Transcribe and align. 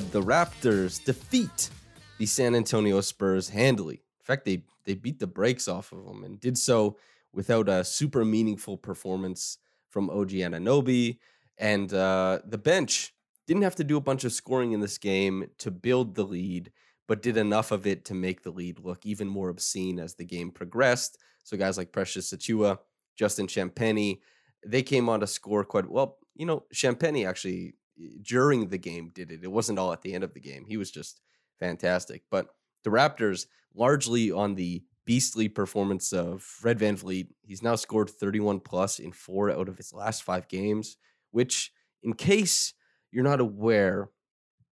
The 0.00 0.22
Raptors 0.22 1.04
defeat 1.04 1.70
the 2.18 2.26
San 2.26 2.54
Antonio 2.54 3.00
Spurs 3.00 3.48
handily. 3.48 3.96
In 3.96 4.24
fact, 4.24 4.44
they 4.44 4.62
they 4.84 4.94
beat 4.94 5.18
the 5.18 5.26
brakes 5.26 5.66
off 5.68 5.92
of 5.92 6.04
them 6.04 6.24
and 6.24 6.40
did 6.40 6.58
so 6.58 6.96
without 7.32 7.68
a 7.68 7.84
super 7.84 8.24
meaningful 8.24 8.76
performance 8.76 9.58
from 9.88 10.10
OG 10.10 10.30
Anunoby. 10.30 11.18
And 11.58 11.92
uh, 11.92 12.40
the 12.44 12.58
bench 12.58 13.14
didn't 13.46 13.62
have 13.62 13.76
to 13.76 13.84
do 13.84 13.96
a 13.96 14.02
bunch 14.02 14.24
of 14.24 14.32
scoring 14.32 14.72
in 14.72 14.80
this 14.80 14.98
game 14.98 15.48
to 15.58 15.70
build 15.70 16.14
the 16.14 16.24
lead, 16.24 16.72
but 17.06 17.22
did 17.22 17.36
enough 17.36 17.70
of 17.70 17.86
it 17.86 18.04
to 18.06 18.14
make 18.14 18.42
the 18.42 18.50
lead 18.50 18.78
look 18.80 19.04
even 19.04 19.28
more 19.28 19.48
obscene 19.48 19.98
as 19.98 20.14
the 20.14 20.24
game 20.24 20.50
progressed. 20.50 21.18
So 21.42 21.56
guys 21.56 21.76
like 21.76 21.92
Precious 21.92 22.32
Achiuwa, 22.32 22.78
Justin 23.16 23.46
Champagnie, 23.46 24.20
they 24.66 24.82
came 24.82 25.08
on 25.08 25.20
to 25.20 25.26
score 25.26 25.64
quite 25.64 25.88
well. 25.88 26.18
You 26.34 26.46
know, 26.46 26.64
Champagnie 26.72 27.28
actually 27.28 27.74
during 28.22 28.68
the 28.68 28.78
game 28.78 29.10
did 29.14 29.30
it. 29.30 29.40
It 29.42 29.50
wasn't 29.50 29.78
all 29.78 29.92
at 29.92 30.02
the 30.02 30.14
end 30.14 30.24
of 30.24 30.34
the 30.34 30.40
game. 30.40 30.64
He 30.66 30.76
was 30.76 30.90
just 30.90 31.20
fantastic. 31.58 32.22
But 32.30 32.48
the 32.82 32.90
Raptors, 32.90 33.46
largely 33.74 34.30
on 34.30 34.54
the 34.54 34.82
beastly 35.04 35.48
performance 35.48 36.12
of 36.12 36.42
Fred 36.42 36.78
VanVleet, 36.78 37.28
he's 37.42 37.62
now 37.62 37.74
scored 37.74 38.10
31 38.10 38.60
plus 38.60 38.98
in 38.98 39.12
four 39.12 39.50
out 39.50 39.68
of 39.68 39.76
his 39.76 39.92
last 39.92 40.22
five 40.22 40.48
games, 40.48 40.96
which, 41.30 41.72
in 42.02 42.14
case 42.14 42.74
you're 43.12 43.24
not 43.24 43.40
aware, 43.40 44.10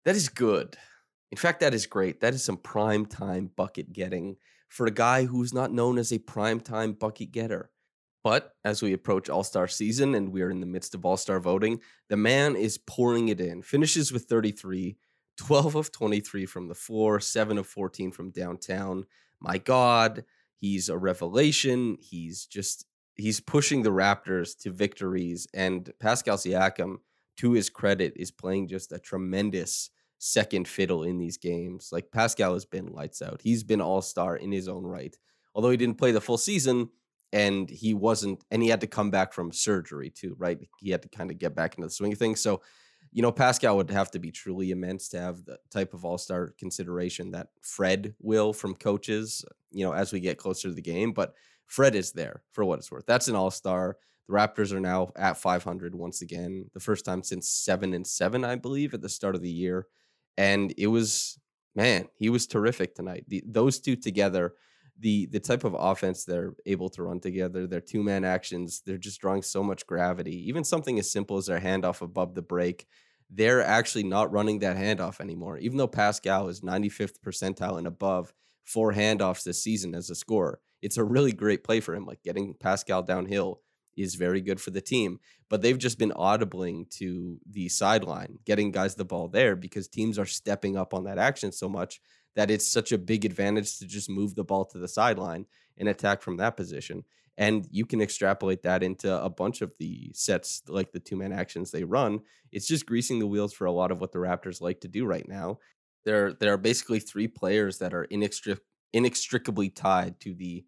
that 0.05 0.17
is 0.17 0.29
good. 0.29 0.77
In 1.31 1.39
fact, 1.39 1.61
that 1.61 1.75
is 1.75 1.87
great. 1.87 2.21
That 2.21 2.35
is 2.35 2.45
some 2.45 2.57
prime 2.57 3.07
time 3.07 3.51
bucket 3.57 3.93
getting 3.93 4.37
for 4.69 4.87
a 4.87 4.91
guy 4.91 5.25
who's 5.25 5.53
not 5.53 5.73
known 5.73 5.99
as 5.99 6.13
a 6.13 6.19
prime 6.19 6.61
time 6.61 6.93
bucket 6.93 7.33
getter. 7.33 7.71
But 8.25 8.55
as 8.65 8.83
we 8.83 8.93
approach 8.93 9.29
All 9.29 9.45
Star 9.45 9.67
season 9.67 10.15
and 10.15 10.33
we 10.33 10.43
are 10.43 10.51
in 10.51 10.61
the 10.61 10.67
midst 10.67 10.95
of 10.95 11.05
All 11.05 11.17
Star 11.17 11.41
voting, 11.41 11.81
the 12.09 12.17
man 12.17 12.57
is 12.57 12.79
pouring 12.79 13.29
it 13.29 13.41
in. 13.41 13.63
Finishes 13.63 14.13
with 14.13 14.25
33, 14.25 14.97
12 15.37 15.75
of 15.75 15.93
23 15.93 16.47
from 16.47 16.69
the 16.69 16.75
floor, 16.75 17.21
7 17.21 17.59
of 17.59 17.67
14 17.67 18.13
from 18.13 18.31
downtown. 18.31 19.05
My 19.41 19.59
God, 19.59 20.25
he's 20.57 20.89
a 20.89 20.97
revelation. 20.97 21.99
He's 22.01 22.47
just, 22.47 22.87
he's 23.17 23.41
pushing 23.41 23.83
the 23.83 23.91
Raptors 23.91 24.57
to 24.61 24.71
victories. 24.71 25.49
And 25.53 25.93
Pascal 25.99 26.37
Siakam, 26.37 26.99
to 27.39 27.53
his 27.53 27.71
credit, 27.71 28.13
is 28.15 28.31
playing 28.31 28.69
just 28.69 28.93
a 28.93 29.01
tremendous 29.01 29.91
second 30.19 30.69
fiddle 30.69 31.03
in 31.03 31.19
these 31.19 31.39
games. 31.39 31.89
Like 31.91 32.13
Pascal 32.13 32.53
has 32.53 32.65
been 32.65 32.93
lights 32.93 33.21
out. 33.21 33.41
He's 33.43 33.65
been 33.65 33.81
all 33.81 34.01
star 34.01 34.37
in 34.37 34.53
his 34.53 34.69
own 34.69 34.85
right. 34.85 35.17
Although 35.55 35.71
he 35.71 35.77
didn't 35.77 35.99
play 35.99 36.13
the 36.13 36.21
full 36.21 36.39
season, 36.39 36.91
and 37.33 37.71
he 37.71 37.95
wasn't 37.95 38.43
and 38.51 38.63
he 38.63 38.69
had 38.69 38.81
to 38.81 38.87
come 38.87 39.11
back 39.11 39.33
from 39.33 39.53
surgery 39.53 40.11
too 40.11 40.35
right? 40.39 40.59
He 40.79 40.91
had 40.91 41.03
to 41.03 41.09
kind 41.09 41.31
of 41.31 41.39
get 41.39 41.55
back 41.55 41.77
into 41.77 41.87
the 41.87 41.93
swing 41.93 42.13
of 42.13 42.19
things. 42.19 42.41
So 42.41 42.63
you 43.13 43.21
know 43.23 43.33
pascal 43.33 43.77
would 43.77 43.91
have 43.91 44.11
to 44.11 44.19
be 44.19 44.31
truly 44.31 44.71
immense 44.71 45.09
to 45.09 45.21
have 45.21 45.45
the 45.45 45.59
type 45.71 45.93
of 45.93 46.05
all-star 46.05 46.55
consideration 46.59 47.31
that 47.33 47.49
fred 47.61 48.15
will 48.21 48.55
from 48.55 48.75
coaches 48.75 49.45
you 49.71 49.85
know 49.85 49.93
as 49.93 50.13
we 50.13 50.21
get 50.21 50.39
closer 50.39 50.69
to 50.69 50.75
the 50.75 50.81
game 50.81 51.13
but 51.13 51.35
fred 51.73 51.95
is 51.95 52.13
there 52.13 52.43
for 52.53 52.65
what 52.67 52.79
it's 52.79 52.91
worth. 52.91 53.07
That's 53.07 53.29
an 53.29 53.35
all-star. 53.35 53.97
The 54.29 54.35
raptors 54.35 54.73
are 54.73 54.81
now 54.81 55.11
at 55.17 55.39
500 55.39 55.95
once 55.95 56.21
again 56.21 56.71
the 56.75 56.81
first 56.81 57.05
time 57.05 57.23
since 57.23 57.49
7 57.49 57.95
and 57.95 58.07
7 58.07 58.45
i 58.45 58.57
believe 58.57 58.93
at 58.95 59.01
the 59.01 59.09
start 59.09 59.35
of 59.35 59.41
the 59.41 59.51
year. 59.51 59.87
And 60.37 60.73
it 60.77 60.89
was 60.89 61.39
man 61.75 62.09
he 62.17 62.29
was 62.29 62.47
terrific 62.47 62.95
tonight. 62.95 63.25
The, 63.27 63.43
those 63.47 63.81
two 63.81 63.97
together 63.97 64.55
the 64.99 65.27
the 65.27 65.41
type 65.41 65.65
of 65.65 65.77
offense 65.79 66.25
they're 66.25 66.55
able 66.67 66.89
to 66.91 67.03
run 67.03 67.21
together, 67.21 67.67
their 67.67 67.81
two 67.81 68.03
man 68.03 68.25
actions, 68.25 68.83
they're 68.85 68.99
just 68.99 69.21
drawing 69.21 69.43
so 69.43 69.63
much 69.63 69.87
gravity. 69.87 70.49
Even 70.49 70.65
something 70.65 70.99
as 70.99 71.11
simple 71.11 71.37
as 71.37 71.47
their 71.47 71.61
handoff 71.61 72.03
above 72.03 72.35
the 72.35 72.43
break, 72.43 72.87
they're 73.31 73.63
actually 73.63 74.05
not 74.05 74.33
running 74.33 74.59
that 74.61 74.77
handoff 74.77 75.21
anymore. 75.21 75.59
Even 75.59 75.79
though 75.79 75.89
Pascal 75.89 76.49
is 76.49 76.61
95th 76.61 77.19
percentile 77.25 77.79
and 77.79 77.87
above 77.87 78.33
for 78.65 78.93
handoffs 78.93 79.45
this 79.45 79.63
season 79.63 79.95
as 79.95 80.11
a 80.11 80.15
scorer, 80.15 80.61
it's 80.83 80.99
a 80.99 81.05
really 81.05 81.33
great 81.33 81.65
play 81.65 81.81
for 81.81 81.95
him. 81.95 82.05
Like 82.05 82.23
getting 82.23 82.55
Pascal 82.55 83.03
downhill 83.03 83.61
is 83.97 84.15
very 84.15 84.41
good 84.41 84.61
for 84.61 84.71
the 84.71 84.81
team. 84.81 85.19
But 85.49 85.63
they've 85.63 85.79
just 85.79 85.99
been 85.99 86.13
audibling 86.13 86.89
to 86.99 87.39
the 87.51 87.69
sideline, 87.69 88.39
getting 88.45 88.71
guys 88.71 88.95
the 88.95 89.05
ball 89.05 89.29
there 89.29 89.57
because 89.57 89.89
teams 89.89 90.19
are 90.19 90.27
stepping 90.27 90.77
up 90.77 90.95
on 90.95 91.05
that 91.05 91.19
action 91.19 91.53
so 91.53 91.69
much 91.69 92.01
that 92.37 92.51
it's 92.51 92.67
such 92.67 92.93
a 92.93 92.99
big 92.99 93.25
advantage 93.25 93.79
to 93.79 93.87
just 93.87 94.11
move 94.11 94.35
the 94.35 94.45
ball 94.45 94.65
to 94.67 94.79
the 94.79 94.89
sideline 94.89 95.47
and 95.79 95.89
attack 95.89 96.23
from 96.23 96.37
that 96.37 96.57
position. 96.57 97.05
And 97.39 97.67
you 97.71 97.87
can 97.87 98.03
extrapolate 98.03 98.63
that 98.63 98.83
into 98.83 99.23
a 99.23 99.31
bunch 99.31 99.63
of 99.63 99.75
the 99.79 100.11
sets, 100.15 100.63
like 100.69 100.93
the 100.93 101.01
two 101.01 101.17
man 101.17 101.33
actions 101.33 101.71
they 101.71 101.85
run. 101.85 102.21
It's 102.51 102.69
just 102.69 102.87
greasing 102.87 103.19
the 103.19 103.27
wheels 103.27 103.55
for 103.55 103.65
a 103.65 103.73
lot 103.73 103.91
of 103.91 104.01
what 104.01 104.13
the 104.13 104.19
Raptors 104.19 104.61
like 104.61 104.81
to 104.81 104.89
do 104.89 105.07
right 105.07 105.27
now. 105.27 105.59
There, 106.05 106.35
there 106.35 106.53
are 106.53 106.59
basically 106.59 107.01
three 107.01 107.29
players 107.29 107.79
that 107.79 107.95
are 107.95 108.07
inextric- 108.13 108.61
inextricably 108.93 109.71
tied 109.71 110.21
to 110.21 110.35
the 110.35 110.65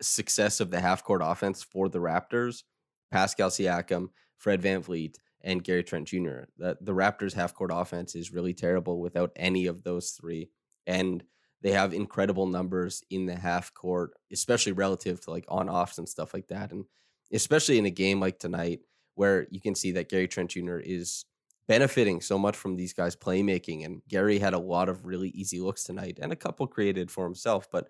success 0.00 0.60
of 0.60 0.70
the 0.70 0.80
half 0.80 1.02
court 1.02 1.22
offense 1.24 1.62
for 1.62 1.88
the 1.88 1.98
Raptors 1.98 2.62
Pascal 3.10 3.50
Siakam, 3.50 4.08
Fred 4.38 4.62
VanVleet, 4.62 5.16
and 5.42 5.62
Gary 5.62 5.84
Trent 5.84 6.08
Jr. 6.08 6.44
The, 6.56 6.78
the 6.80 6.92
Raptors 6.92 7.34
half 7.34 7.54
court 7.54 7.70
offense 7.72 8.14
is 8.14 8.32
really 8.32 8.54
terrible 8.54 9.00
without 9.00 9.32
any 9.36 9.66
of 9.66 9.82
those 9.82 10.10
three 10.10 10.50
and 10.86 11.22
they 11.62 11.72
have 11.72 11.94
incredible 11.94 12.46
numbers 12.46 13.02
in 13.10 13.26
the 13.26 13.36
half 13.36 13.72
court, 13.72 14.14
especially 14.32 14.72
relative 14.72 15.20
to 15.22 15.30
like 15.30 15.44
on 15.48 15.68
offs 15.68 15.98
and 15.98 16.08
stuff 16.08 16.34
like 16.34 16.48
that. 16.48 16.72
And 16.72 16.84
especially 17.32 17.78
in 17.78 17.86
a 17.86 17.90
game 17.90 18.20
like 18.20 18.38
tonight, 18.38 18.80
where 19.14 19.46
you 19.50 19.60
can 19.60 19.74
see 19.74 19.92
that 19.92 20.08
Gary 20.08 20.26
Trent 20.26 20.50
Jr. 20.50 20.78
is 20.78 21.24
benefiting 21.68 22.20
so 22.20 22.38
much 22.38 22.56
from 22.56 22.76
these 22.76 22.92
guys' 22.92 23.14
playmaking. 23.14 23.84
And 23.84 24.02
Gary 24.08 24.38
had 24.38 24.54
a 24.54 24.58
lot 24.58 24.88
of 24.88 25.06
really 25.06 25.28
easy 25.30 25.60
looks 25.60 25.84
tonight 25.84 26.18
and 26.20 26.32
a 26.32 26.36
couple 26.36 26.66
created 26.66 27.10
for 27.10 27.24
himself. 27.24 27.70
But 27.70 27.88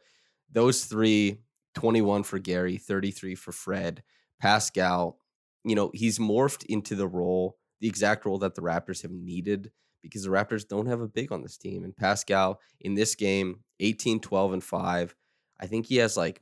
those 0.51 0.85
three 0.85 1.39
21 1.75 2.23
for 2.23 2.39
Gary, 2.39 2.77
33 2.77 3.35
for 3.35 3.53
Fred, 3.53 4.03
Pascal, 4.39 5.19
you 5.65 5.75
know, 5.75 5.91
he's 5.95 6.19
morphed 6.19 6.67
into 6.67 6.95
the 6.95 7.09
role, 7.09 7.57
the 7.81 7.89
exact 7.89 8.27
role 8.27 8.39
that 8.39 8.55
the 8.55 8.61
Raptors 8.61 9.03
have 9.03 9.11
needed 9.11 9.71
because 10.03 10.25
the 10.25 10.31
Raptors 10.31 10.67
don't 10.67 10.87
have 10.87 11.01
a 11.01 11.09
big 11.09 11.33
on 11.33 11.43
this 11.43 11.57
team. 11.57 11.85
And 11.85 11.97
Pascal 11.97 12.61
in 12.81 12.95
this 12.95 13.15
game, 13.15 13.61
18, 13.81 14.21
12, 14.21 14.53
and 14.55 14.65
5. 14.65 15.15
I 15.61 15.67
think 15.67 15.87
he 15.87 15.97
has 15.97 16.17
like 16.17 16.41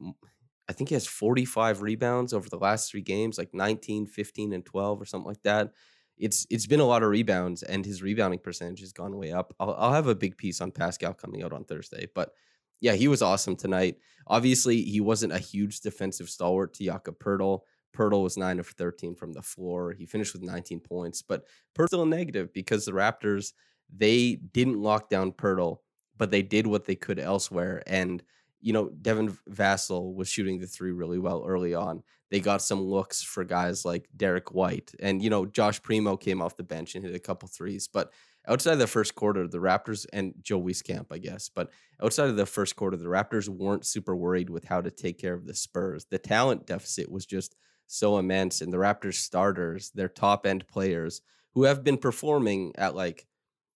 I 0.69 0.73
think 0.73 0.89
he 0.89 0.95
has 0.95 1.07
45 1.07 1.83
rebounds 1.83 2.33
over 2.33 2.49
the 2.49 2.57
last 2.57 2.91
three 2.91 3.01
games, 3.01 3.39
like 3.39 3.53
19, 3.53 4.07
15, 4.07 4.53
and 4.53 4.65
12 4.65 5.03
or 5.03 5.05
something 5.05 5.27
like 5.27 5.43
that. 5.43 5.73
It's 6.17 6.47
it's 6.49 6.67
been 6.67 6.81
a 6.81 6.85
lot 6.87 7.03
of 7.03 7.11
rebounds, 7.11 7.63
and 7.63 7.85
his 7.85 8.03
rebounding 8.03 8.39
percentage 8.39 8.81
has 8.81 8.93
gone 8.93 9.17
way 9.17 9.33
up. 9.33 9.55
I'll, 9.59 9.75
I'll 9.75 9.93
have 9.93 10.07
a 10.07 10.15
big 10.15 10.37
piece 10.37 10.61
on 10.61 10.71
Pascal 10.71 11.13
coming 11.13 11.43
out 11.43 11.53
on 11.53 11.65
Thursday, 11.65 12.07
but 12.15 12.33
yeah, 12.81 12.93
he 12.93 13.09
was 13.09 13.21
awesome 13.21 13.57
tonight. 13.57 13.97
Obviously, 14.27 14.83
he 14.83 15.01
wasn't 15.01 15.33
a 15.33 15.39
huge 15.39 15.81
defensive 15.81 16.31
stalwart 16.31 16.75
to 16.75 16.85
Jakob 16.85 17.19
Poeltl. 17.19 17.61
Poeltl 17.97 18.23
was 18.23 18.37
9 18.37 18.59
of 18.59 18.67
13 18.67 19.15
from 19.15 19.33
the 19.33 19.43
floor. 19.43 19.93
He 19.93 20.07
finished 20.07 20.33
with 20.33 20.43
19 20.43 20.81
points, 20.81 21.23
but 21.23 21.45
Poeltl's 21.77 21.89
still 21.89 22.07
negative 22.07 22.53
because 22.53 22.85
the 22.85 22.93
Raptors, 22.93 23.53
they 23.95 24.37
didn't 24.37 24.81
lock 24.81 25.09
down 25.09 25.33
Poeltl, 25.33 25.79
but 26.17 26.31
they 26.31 26.43
did 26.43 26.67
what 26.67 26.85
they 26.85 26.95
could 26.95 27.19
elsewhere. 27.19 27.83
And, 27.87 28.23
you 28.61 28.73
know, 28.73 28.91
Devin 28.91 29.37
Vassell 29.51 30.15
was 30.15 30.29
shooting 30.29 30.61
the 30.61 30.67
three 30.67 30.93
really 30.93 31.19
well 31.19 31.45
early 31.47 31.75
on. 31.75 32.03
They 32.31 32.41
got 32.41 32.63
some 32.63 32.81
looks 32.81 33.23
for 33.23 33.43
guys 33.43 33.85
like 33.85 34.09
Derrick 34.17 34.53
White. 34.53 34.93
And, 35.01 35.21
you 35.21 35.31
know, 35.31 35.47
Josh 35.47 35.83
Primo 35.83 36.17
came 36.17 36.41
off 36.41 36.57
the 36.57 36.63
bench 36.63 36.95
and 36.95 37.05
hit 37.05 37.15
a 37.15 37.19
couple 37.19 37.49
threes. 37.49 37.89
But 37.89 38.13
outside 38.47 38.75
of 38.75 38.79
the 38.79 38.87
first 38.87 39.15
quarter, 39.15 39.49
the 39.49 39.59
Raptors 39.59 40.07
and 40.13 40.35
Joe 40.41 40.61
Wieskamp, 40.61 41.07
I 41.11 41.19
guess, 41.19 41.49
but 41.49 41.71
outside 42.03 42.29
of 42.29 42.37
the 42.37 42.47
first 42.47 42.77
quarter, 42.77 42.97
the 42.97 43.07
Raptors 43.07 43.49
weren't 43.49 43.87
super 43.87 44.15
worried 44.15 44.49
with 44.49 44.65
how 44.65 44.81
to 44.81 44.91
take 44.91 45.19
care 45.19 45.35
of 45.35 45.47
the 45.47 45.55
Spurs. 45.55 46.07
The 46.11 46.19
talent 46.19 46.67
deficit 46.67 47.11
was 47.11 47.27
just 47.27 47.57
so 47.91 48.19
immense. 48.19 48.61
And 48.61 48.73
the 48.73 48.79
Raptors 48.79 49.15
starters, 49.15 49.91
their 49.91 50.09
top 50.09 50.47
end 50.47 50.67
players 50.69 51.21
who 51.55 51.65
have 51.65 51.83
been 51.83 51.99
performing 51.99 52.73
at 52.77 52.95
like 52.95 53.27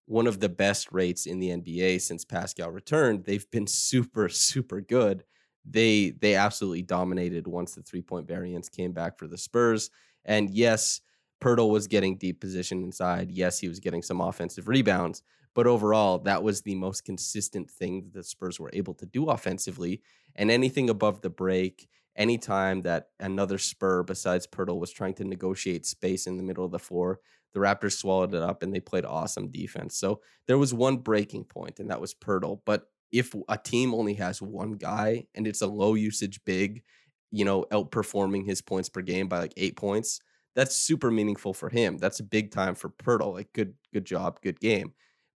one 0.05 0.27
of 0.27 0.39
the 0.39 0.49
best 0.49 0.91
rates 0.91 1.25
in 1.25 1.39
the 1.39 1.49
NBA 1.49 1.99
since 2.01 2.23
Pascal 2.23 2.71
returned, 2.71 3.25
they've 3.25 3.49
been 3.51 3.67
super, 3.67 4.29
super 4.29 4.81
good. 4.81 5.23
They 5.67 6.11
they 6.11 6.35
absolutely 6.35 6.83
dominated 6.83 7.47
once 7.47 7.73
the 7.73 7.81
three 7.81 8.03
point 8.03 8.27
variance 8.27 8.69
came 8.69 8.93
back 8.93 9.17
for 9.17 9.27
the 9.27 9.37
Spurs. 9.37 9.89
And 10.23 10.49
yes, 10.49 11.01
Poeltl 11.41 11.71
was 11.71 11.87
getting 11.87 12.17
deep 12.17 12.39
position 12.39 12.83
inside. 12.83 13.31
Yes, 13.31 13.59
he 13.59 13.67
was 13.67 13.79
getting 13.79 14.03
some 14.03 14.21
offensive 14.21 14.67
rebounds, 14.67 15.23
but 15.55 15.67
overall, 15.67 16.19
that 16.19 16.43
was 16.43 16.61
the 16.61 16.75
most 16.75 17.03
consistent 17.03 17.69
thing 17.69 18.03
that 18.03 18.13
the 18.13 18.23
Spurs 18.23 18.59
were 18.59 18.69
able 18.73 18.93
to 18.95 19.05
do 19.05 19.25
offensively. 19.25 20.01
And 20.35 20.51
anything 20.51 20.89
above 20.89 21.21
the 21.21 21.29
break, 21.29 21.87
anytime 22.15 22.81
that 22.81 23.09
another 23.19 23.57
Spur 23.57 24.03
besides 24.03 24.47
Poeltl 24.47 24.79
was 24.79 24.91
trying 24.91 25.13
to 25.15 25.23
negotiate 25.23 25.85
space 25.85 26.27
in 26.27 26.37
the 26.37 26.43
middle 26.43 26.65
of 26.65 26.71
the 26.71 26.79
floor, 26.79 27.19
the 27.53 27.59
Raptors 27.59 27.97
swallowed 27.97 28.33
it 28.33 28.41
up 28.41 28.63
and 28.63 28.73
they 28.73 28.79
played 28.79 29.05
awesome 29.05 29.49
defense. 29.49 29.97
So 29.97 30.21
there 30.47 30.57
was 30.57 30.73
one 30.73 30.97
breaking 30.97 31.45
point, 31.45 31.79
and 31.79 31.89
that 31.89 32.01
was 32.01 32.13
Poeltl. 32.13 32.59
But 32.65 32.89
if 33.11 33.33
a 33.47 33.57
team 33.57 33.93
only 33.93 34.15
has 34.15 34.41
one 34.41 34.73
guy 34.73 35.27
and 35.35 35.47
it's 35.47 35.61
a 35.61 35.67
low 35.67 35.93
usage 35.93 36.39
big, 36.45 36.83
you 37.31 37.45
know, 37.45 37.65
outperforming 37.71 38.45
his 38.45 38.61
points 38.61 38.89
per 38.89 39.01
game 39.01 39.27
by 39.27 39.39
like 39.39 39.53
eight 39.57 39.77
points, 39.77 40.19
that's 40.55 40.75
super 40.75 41.11
meaningful 41.11 41.53
for 41.53 41.69
him. 41.69 41.97
That's 41.97 42.19
a 42.19 42.23
big 42.23 42.51
time 42.51 42.75
for 42.75 42.89
Poeltl. 42.89 43.33
Like 43.33 43.53
good, 43.53 43.73
good 43.93 44.05
job, 44.05 44.41
good 44.41 44.59
game. 44.59 44.93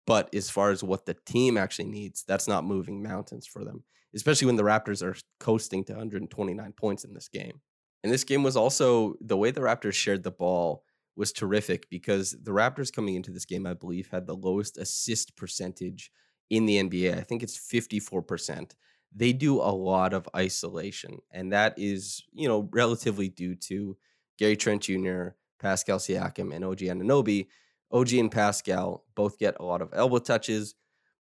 But 0.07 0.35
as 0.35 0.49
far 0.49 0.71
as 0.71 0.85
what 0.85 1.05
the 1.05 1.17
team 1.27 1.57
actually 1.57 1.89
needs, 1.89 2.25
that's 2.27 2.47
not 2.49 2.65
moving 2.65 3.03
mountains 3.03 3.47
for 3.47 3.65
them, 3.65 3.83
especially 4.17 4.47
when 4.47 4.57
the 4.57 4.63
Raptors 4.63 5.03
are 5.03 5.17
coasting 5.39 5.85
to 5.85 5.93
129 5.93 6.73
points 6.73 7.05
in 7.05 7.15
this 7.15 7.29
game. 7.29 7.61
And 8.03 8.13
this 8.13 8.25
game 8.25 8.43
was 8.43 8.57
also 8.57 9.15
the 9.21 9.37
way 9.37 9.51
the 9.51 9.61
Raptors 9.61 9.95
shared 9.95 10.23
the 10.23 10.31
ball 10.31 10.83
was 11.17 11.33
terrific 11.33 11.89
because 11.91 12.33
the 12.43 12.51
Raptors 12.51 12.93
coming 12.93 13.15
into 13.15 13.31
this 13.31 13.45
game, 13.45 13.67
I 13.67 13.75
believe, 13.75 14.09
had 14.11 14.27
the 14.27 14.37
lowest 14.37 14.79
assist 14.79 15.37
percentage 15.37 16.11
in 16.51 16.67
the 16.67 16.83
NBA. 16.83 17.17
I 17.17 17.23
think 17.23 17.43
it's 17.43 17.59
54%. 17.59 18.73
They 19.15 19.33
do 19.33 19.61
a 19.61 19.73
lot 19.73 20.13
of 20.13 20.29
isolation, 20.37 21.19
and 21.31 21.53
that 21.53 21.75
is, 21.79 22.23
you 22.33 22.49
know, 22.49 22.69
relatively 22.73 23.29
due 23.29 23.55
to 23.55 23.97
Gary 24.39 24.57
Trent 24.57 24.83
Jr., 24.83 25.29
Pascal 25.59 25.99
Siakam, 25.99 26.55
and 26.55 26.65
OG 26.65 26.81
Anunoby. 26.81 27.47
OG 27.91 28.13
and 28.15 28.33
Pascal 28.33 29.05
both 29.15 29.39
get 29.39 29.57
a 29.59 29.65
lot 29.65 29.81
of 29.81 29.91
elbow 29.95 30.19
touches, 30.19 30.75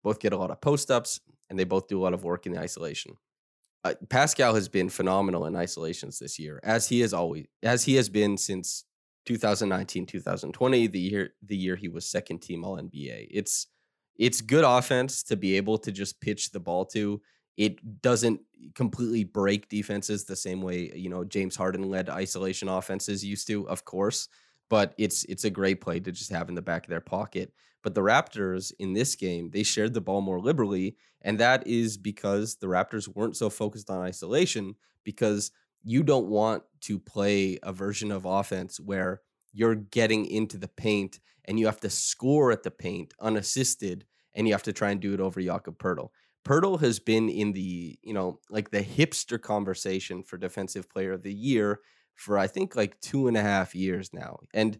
both 0.03 0.19
get 0.19 0.33
a 0.33 0.37
lot 0.37 0.51
of 0.51 0.59
post 0.59 0.91
ups, 0.91 1.21
and 1.49 1.57
they 1.57 1.63
both 1.63 1.87
do 1.87 1.99
a 1.99 2.03
lot 2.03 2.13
of 2.13 2.23
work 2.23 2.45
in 2.45 2.51
the 2.51 2.59
isolation. 2.59 3.15
Uh, 3.83 3.93
Pascal 4.09 4.55
has 4.55 4.67
been 4.67 4.89
phenomenal 4.89 5.45
in 5.45 5.55
isolations 5.55 6.17
this 6.17 6.39
year, 6.39 6.59
as 6.63 6.89
he 6.89 7.01
has 7.01 7.13
always, 7.13 7.45
as 7.61 7.83
he 7.83 7.95
has 7.95 8.09
been 8.09 8.37
since 8.37 8.85
2019, 9.25 10.05
2020, 10.05 10.87
the 10.87 10.99
year 10.99 11.33
the 11.45 11.55
year 11.55 11.75
he 11.75 11.87
was 11.87 12.05
second 12.05 12.39
team 12.39 12.63
All 12.63 12.77
NBA. 12.77 13.27
It's 13.29 13.67
it's 14.17 14.41
good 14.41 14.63
offense 14.63 15.23
to 15.23 15.35
be 15.35 15.57
able 15.57 15.77
to 15.79 15.91
just 15.91 16.19
pitch 16.21 16.51
the 16.51 16.59
ball 16.59 16.85
to. 16.85 17.21
It 17.57 18.01
doesn't 18.01 18.41
completely 18.73 19.23
break 19.23 19.69
defenses 19.69 20.25
the 20.25 20.35
same 20.35 20.61
way 20.61 20.91
you 20.95 21.09
know 21.09 21.23
James 21.23 21.55
Harden 21.55 21.89
led 21.89 22.09
isolation 22.09 22.69
offenses 22.69 23.23
used 23.23 23.47
to, 23.47 23.67
of 23.69 23.85
course. 23.85 24.29
But 24.67 24.95
it's 24.97 25.25
it's 25.25 25.45
a 25.45 25.49
great 25.51 25.79
play 25.79 25.99
to 25.99 26.11
just 26.11 26.31
have 26.31 26.49
in 26.49 26.55
the 26.55 26.61
back 26.61 26.85
of 26.85 26.89
their 26.89 27.01
pocket. 27.01 27.53
But 27.85 27.93
the 27.93 28.01
Raptors 28.01 28.73
in 28.79 28.93
this 28.93 29.13
game, 29.13 29.51
they 29.51 29.61
shared 29.61 29.93
the 29.93 30.01
ball 30.01 30.19
more 30.19 30.39
liberally, 30.39 30.97
and 31.21 31.39
that 31.39 31.67
is 31.67 31.97
because 31.97 32.55
the 32.55 32.65
Raptors 32.65 33.07
weren't 33.07 33.37
so 33.37 33.47
focused 33.47 33.91
on 33.91 34.01
isolation 34.01 34.73
because 35.03 35.51
you 35.83 36.01
don't 36.01 36.25
want 36.25 36.63
to 36.81 36.97
play 36.97 37.59
a 37.61 37.71
version 37.71 38.11
of 38.11 38.25
offense 38.25 38.79
where 38.79 39.21
you're 39.53 39.75
getting 39.75 40.25
into 40.25 40.57
the 40.57 40.67
paint 40.67 41.19
and 41.45 41.59
you 41.59 41.67
have 41.67 41.79
to 41.81 41.89
score 41.91 42.51
at 42.51 42.63
the 42.63 42.71
paint 42.71 43.13
unassisted 43.19 44.05
and 44.33 44.47
you 44.47 44.55
have 44.55 44.63
to 44.63 44.73
try 44.73 44.89
and 44.89 44.99
do 44.99 45.13
it 45.13 45.19
over 45.19 45.39
Jakob 45.39 45.77
Poeltl. 45.77 46.09
Poeltl 46.43 46.81
has 46.81 46.97
been 46.97 47.29
in 47.29 47.51
the, 47.51 47.99
you 48.01 48.15
know, 48.15 48.39
like 48.49 48.71
the 48.71 48.81
hipster 48.81 49.39
conversation 49.39 50.23
for 50.23 50.37
defensive 50.37 50.89
player 50.89 51.11
of 51.11 51.21
the 51.21 51.31
year 51.31 51.81
for 52.15 52.39
I 52.39 52.47
think 52.47 52.75
like 52.75 52.99
two 52.99 53.27
and 53.27 53.37
a 53.37 53.43
half 53.43 53.75
years 53.75 54.11
now. 54.11 54.39
And 54.55 54.79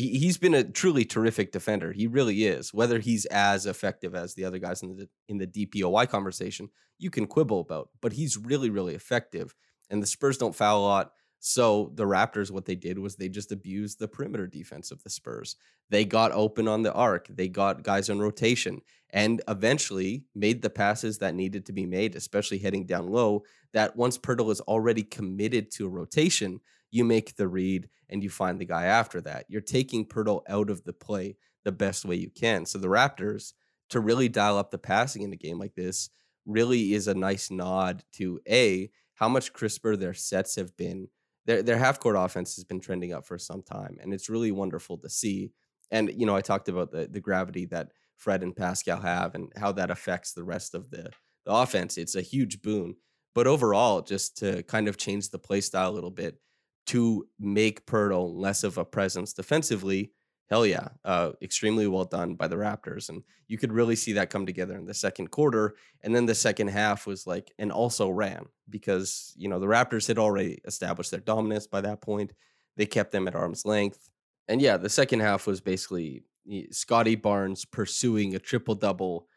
he, 0.00 0.18
he's 0.18 0.38
been 0.38 0.54
a 0.54 0.64
truly 0.64 1.04
terrific 1.04 1.52
defender. 1.52 1.92
He 1.92 2.06
really 2.06 2.44
is. 2.44 2.72
Whether 2.74 2.98
he's 2.98 3.26
as 3.26 3.66
effective 3.66 4.14
as 4.14 4.34
the 4.34 4.44
other 4.44 4.58
guys 4.58 4.82
in 4.82 4.96
the 4.96 5.08
in 5.28 5.38
the 5.38 5.46
DPOY 5.46 6.08
conversation, 6.08 6.68
you 6.98 7.10
can 7.10 7.26
quibble 7.26 7.60
about, 7.60 7.90
but 8.00 8.12
he's 8.12 8.36
really, 8.36 8.70
really 8.70 8.94
effective 8.94 9.54
and 9.90 10.02
the 10.02 10.06
Spurs 10.06 10.38
don't 10.38 10.54
foul 10.54 10.80
a 10.80 10.86
lot. 10.86 11.12
So 11.40 11.90
the 11.94 12.04
Raptors, 12.04 12.50
what 12.50 12.66
they 12.66 12.74
did 12.74 12.98
was 12.98 13.16
they 13.16 13.28
just 13.28 13.50
abused 13.50 13.98
the 13.98 14.08
perimeter 14.08 14.46
defense 14.46 14.90
of 14.90 15.02
the 15.02 15.10
Spurs. 15.10 15.56
They 15.88 16.04
got 16.04 16.32
open 16.32 16.68
on 16.68 16.82
the 16.82 16.92
arc. 16.92 17.28
They 17.28 17.48
got 17.48 17.82
guys 17.82 18.10
on 18.10 18.18
rotation 18.18 18.82
and 19.10 19.42
eventually 19.48 20.24
made 20.34 20.62
the 20.62 20.70
passes 20.70 21.18
that 21.18 21.34
needed 21.34 21.66
to 21.66 21.72
be 21.72 21.86
made, 21.86 22.14
especially 22.14 22.58
heading 22.58 22.86
down 22.86 23.08
low. 23.08 23.42
That 23.72 23.96
once 23.96 24.18
Poeltl 24.18 24.52
is 24.52 24.60
already 24.60 25.02
committed 25.02 25.70
to 25.72 25.86
a 25.86 25.90
rotation, 25.90 26.60
you 26.90 27.04
make 27.04 27.36
the 27.36 27.48
read 27.48 27.88
and 28.08 28.22
you 28.22 28.30
find 28.30 28.58
the 28.58 28.64
guy 28.64 28.84
after 28.84 29.20
that. 29.22 29.46
You're 29.48 29.60
taking 29.60 30.04
Poeltl 30.04 30.42
out 30.48 30.70
of 30.70 30.84
the 30.84 30.92
play 30.92 31.36
the 31.64 31.72
best 31.72 32.04
way 32.04 32.16
you 32.16 32.30
can. 32.30 32.66
So 32.66 32.78
the 32.78 32.88
Raptors, 32.88 33.52
to 33.90 34.00
really 34.00 34.28
dial 34.28 34.58
up 34.58 34.70
the 34.70 34.78
passing 34.78 35.22
in 35.22 35.32
a 35.32 35.36
game 35.36 35.58
like 35.58 35.74
this, 35.74 36.10
really 36.46 36.94
is 36.94 37.08
a 37.08 37.14
nice 37.14 37.50
nod 37.50 38.04
to 38.12 38.40
A, 38.48 38.90
how 39.14 39.28
much 39.28 39.52
crisper 39.52 39.96
their 39.96 40.14
sets 40.14 40.56
have 40.56 40.76
been. 40.76 41.08
Their 41.46 41.62
their 41.62 41.78
half 41.78 41.98
court 41.98 42.16
offense 42.18 42.56
has 42.56 42.64
been 42.64 42.80
trending 42.80 43.12
up 43.12 43.26
for 43.26 43.38
some 43.38 43.62
time, 43.62 43.96
and 44.00 44.12
it's 44.12 44.28
really 44.28 44.52
wonderful 44.52 44.98
to 44.98 45.08
see. 45.08 45.52
And 45.90 46.10
you 46.14 46.26
know, 46.26 46.36
I 46.36 46.40
talked 46.40 46.68
about 46.68 46.90
the 46.90 47.08
the 47.10 47.20
gravity 47.20 47.66
that 47.66 47.92
Fred 48.16 48.42
and 48.42 48.54
Pascal 48.54 49.00
have, 49.00 49.34
and 49.34 49.52
how 49.56 49.72
that 49.72 49.90
affects 49.90 50.32
the 50.32 50.44
rest 50.44 50.74
of 50.74 50.90
the 50.90 51.10
the 51.44 51.52
offense. 51.52 51.96
It's 51.98 52.14
a 52.14 52.22
huge 52.22 52.62
boon. 52.62 52.96
But 53.34 53.46
overall, 53.46 54.02
just 54.02 54.36
to 54.38 54.62
kind 54.64 54.88
of 54.88 54.96
change 54.96 55.30
the 55.30 55.38
play 55.38 55.60
style 55.60 55.90
a 55.90 55.92
little 55.92 56.10
bit 56.10 56.36
to 56.90 57.24
make 57.38 57.86
Poeltl 57.86 58.34
less 58.34 58.64
of 58.64 58.76
a 58.76 58.84
presence 58.84 59.32
defensively, 59.32 60.12
hell 60.48 60.66
yeah, 60.66 60.88
uh, 61.04 61.30
extremely 61.40 61.86
well 61.86 62.04
done 62.04 62.34
by 62.34 62.48
the 62.48 62.56
Raptors. 62.56 63.08
And 63.08 63.22
you 63.46 63.58
could 63.58 63.72
really 63.72 63.94
see 63.94 64.14
that 64.14 64.30
come 64.30 64.44
together 64.44 64.76
in 64.76 64.86
the 64.86 64.94
second 64.94 65.30
quarter. 65.30 65.76
And 66.02 66.12
then 66.12 66.26
the 66.26 66.34
second 66.34 66.68
half 66.68 67.06
was 67.06 67.28
like, 67.28 67.52
and 67.60 67.70
also 67.70 68.10
ran 68.10 68.46
because, 68.68 69.32
you 69.36 69.48
know, 69.48 69.60
the 69.60 69.68
Raptors 69.68 70.08
had 70.08 70.18
already 70.18 70.58
established 70.64 71.12
their 71.12 71.20
dominance 71.20 71.68
by 71.68 71.80
that 71.82 72.00
point. 72.00 72.32
They 72.76 72.86
kept 72.86 73.12
them 73.12 73.28
at 73.28 73.36
arm's 73.36 73.64
length. 73.64 74.10
And 74.48 74.60
yeah, 74.60 74.76
the 74.76 74.88
second 74.88 75.20
half 75.20 75.46
was 75.46 75.60
basically 75.60 76.24
Scottie 76.72 77.14
Barnes 77.14 77.64
pursuing 77.64 78.34
a 78.34 78.40
triple 78.40 78.74
double. 78.74 79.28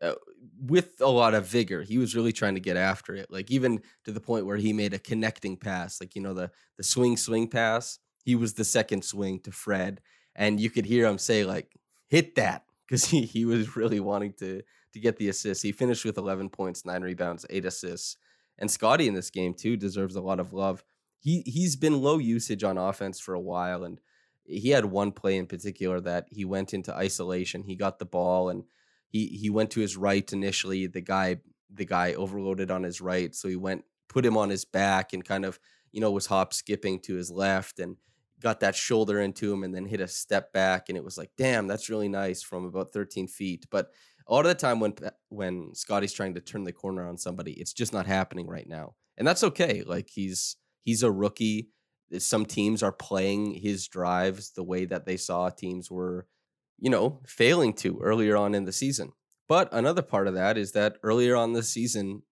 Uh, 0.00 0.14
with 0.60 1.00
a 1.00 1.08
lot 1.08 1.34
of 1.34 1.46
vigor, 1.46 1.82
he 1.82 1.98
was 1.98 2.14
really 2.16 2.32
trying 2.32 2.54
to 2.54 2.60
get 2.60 2.76
after 2.76 3.14
it. 3.14 3.30
Like 3.30 3.50
even 3.50 3.80
to 4.04 4.12
the 4.12 4.20
point 4.20 4.46
where 4.46 4.56
he 4.56 4.72
made 4.72 4.94
a 4.94 4.98
connecting 4.98 5.56
pass, 5.56 6.00
like 6.00 6.14
you 6.14 6.22
know 6.22 6.34
the 6.34 6.50
the 6.76 6.84
swing 6.84 7.16
swing 7.16 7.48
pass. 7.48 7.98
He 8.24 8.36
was 8.36 8.54
the 8.54 8.64
second 8.64 9.04
swing 9.04 9.40
to 9.40 9.50
Fred, 9.50 10.00
and 10.36 10.60
you 10.60 10.70
could 10.70 10.86
hear 10.86 11.06
him 11.06 11.18
say 11.18 11.44
like 11.44 11.76
hit 12.08 12.34
that 12.36 12.64
because 12.86 13.04
he, 13.10 13.22
he 13.22 13.44
was 13.44 13.76
really 13.76 14.00
wanting 14.00 14.34
to 14.34 14.62
to 14.92 15.00
get 15.00 15.16
the 15.16 15.30
assist 15.30 15.62
he 15.62 15.72
finished 15.72 16.04
with 16.04 16.18
11 16.18 16.50
points 16.50 16.84
9 16.84 17.02
rebounds 17.02 17.46
8 17.48 17.64
assists 17.64 18.18
and 18.58 18.70
scottie 18.70 19.08
in 19.08 19.14
this 19.14 19.30
game 19.30 19.54
too 19.54 19.76
deserves 19.76 20.16
a 20.16 20.20
lot 20.20 20.38
of 20.38 20.52
love 20.52 20.84
he 21.18 21.42
he's 21.46 21.76
been 21.76 22.02
low 22.02 22.18
usage 22.18 22.62
on 22.62 22.76
offense 22.76 23.18
for 23.18 23.32
a 23.32 23.40
while 23.40 23.84
and 23.84 24.00
he 24.44 24.68
had 24.70 24.84
one 24.84 25.12
play 25.12 25.38
in 25.38 25.46
particular 25.46 26.00
that 26.00 26.26
he 26.30 26.44
went 26.44 26.74
into 26.74 26.94
isolation 26.94 27.62
he 27.62 27.74
got 27.74 27.98
the 27.98 28.04
ball 28.04 28.50
and 28.50 28.64
he 29.12 29.26
he 29.26 29.50
went 29.50 29.70
to 29.70 29.80
his 29.80 29.96
right 29.96 30.32
initially 30.32 30.86
the 30.86 31.00
guy 31.00 31.36
the 31.72 31.84
guy 31.84 32.14
overloaded 32.14 32.70
on 32.70 32.82
his 32.82 33.00
right 33.00 33.34
so 33.34 33.48
he 33.48 33.56
went 33.56 33.84
put 34.08 34.26
him 34.26 34.36
on 34.36 34.50
his 34.50 34.64
back 34.64 35.12
and 35.12 35.24
kind 35.24 35.44
of 35.44 35.60
you 35.92 36.00
know 36.00 36.10
was 36.10 36.26
hop 36.26 36.52
skipping 36.52 36.98
to 37.00 37.14
his 37.14 37.30
left 37.30 37.78
and 37.78 37.96
got 38.42 38.60
that 38.60 38.74
shoulder 38.74 39.20
into 39.20 39.52
him 39.52 39.62
and 39.62 39.74
then 39.74 39.86
hit 39.86 40.00
a 40.00 40.08
step 40.08 40.52
back 40.52 40.88
and 40.88 40.98
it 40.98 41.04
was 41.04 41.16
like 41.16 41.30
damn 41.38 41.66
that's 41.66 41.88
really 41.88 42.08
nice 42.08 42.42
from 42.42 42.64
about 42.64 42.92
13 42.92 43.28
feet. 43.28 43.66
But 43.70 43.90
a 44.26 44.34
lot 44.34 44.44
of 44.44 44.50
the 44.50 44.54
time 44.54 44.80
when 44.80 44.94
when 45.28 45.74
Scottie's 45.74 46.12
trying 46.12 46.34
to 46.34 46.40
turn 46.40 46.64
the 46.64 46.72
corner 46.72 47.08
on 47.08 47.16
somebody 47.16 47.52
it's 47.52 47.72
just 47.72 47.92
not 47.92 48.06
happening 48.06 48.46
right 48.48 48.68
now. 48.68 48.94
And 49.16 49.26
that's 49.26 49.44
okay 49.44 49.82
like 49.86 50.10
he's 50.10 50.56
he's 50.82 51.02
a 51.02 51.12
rookie. 51.12 51.68
Some 52.18 52.44
teams 52.44 52.82
are 52.82 52.92
playing 52.92 53.54
his 53.54 53.88
drives 53.88 54.52
the 54.52 54.64
way 54.64 54.84
that 54.86 55.06
they 55.06 55.16
saw 55.16 55.48
teams 55.48 55.90
were 55.90 56.26
you 56.82 56.90
know 56.90 57.20
failing 57.26 57.72
to 57.72 57.98
earlier 58.02 58.36
on 58.36 58.54
in 58.54 58.66
the 58.66 58.72
season 58.72 59.12
but 59.48 59.68
another 59.72 60.02
part 60.02 60.28
of 60.28 60.34
that 60.34 60.58
is 60.58 60.72
that 60.72 60.96
earlier 61.02 61.34
on 61.34 61.54
the 61.54 61.62
season 61.62 62.22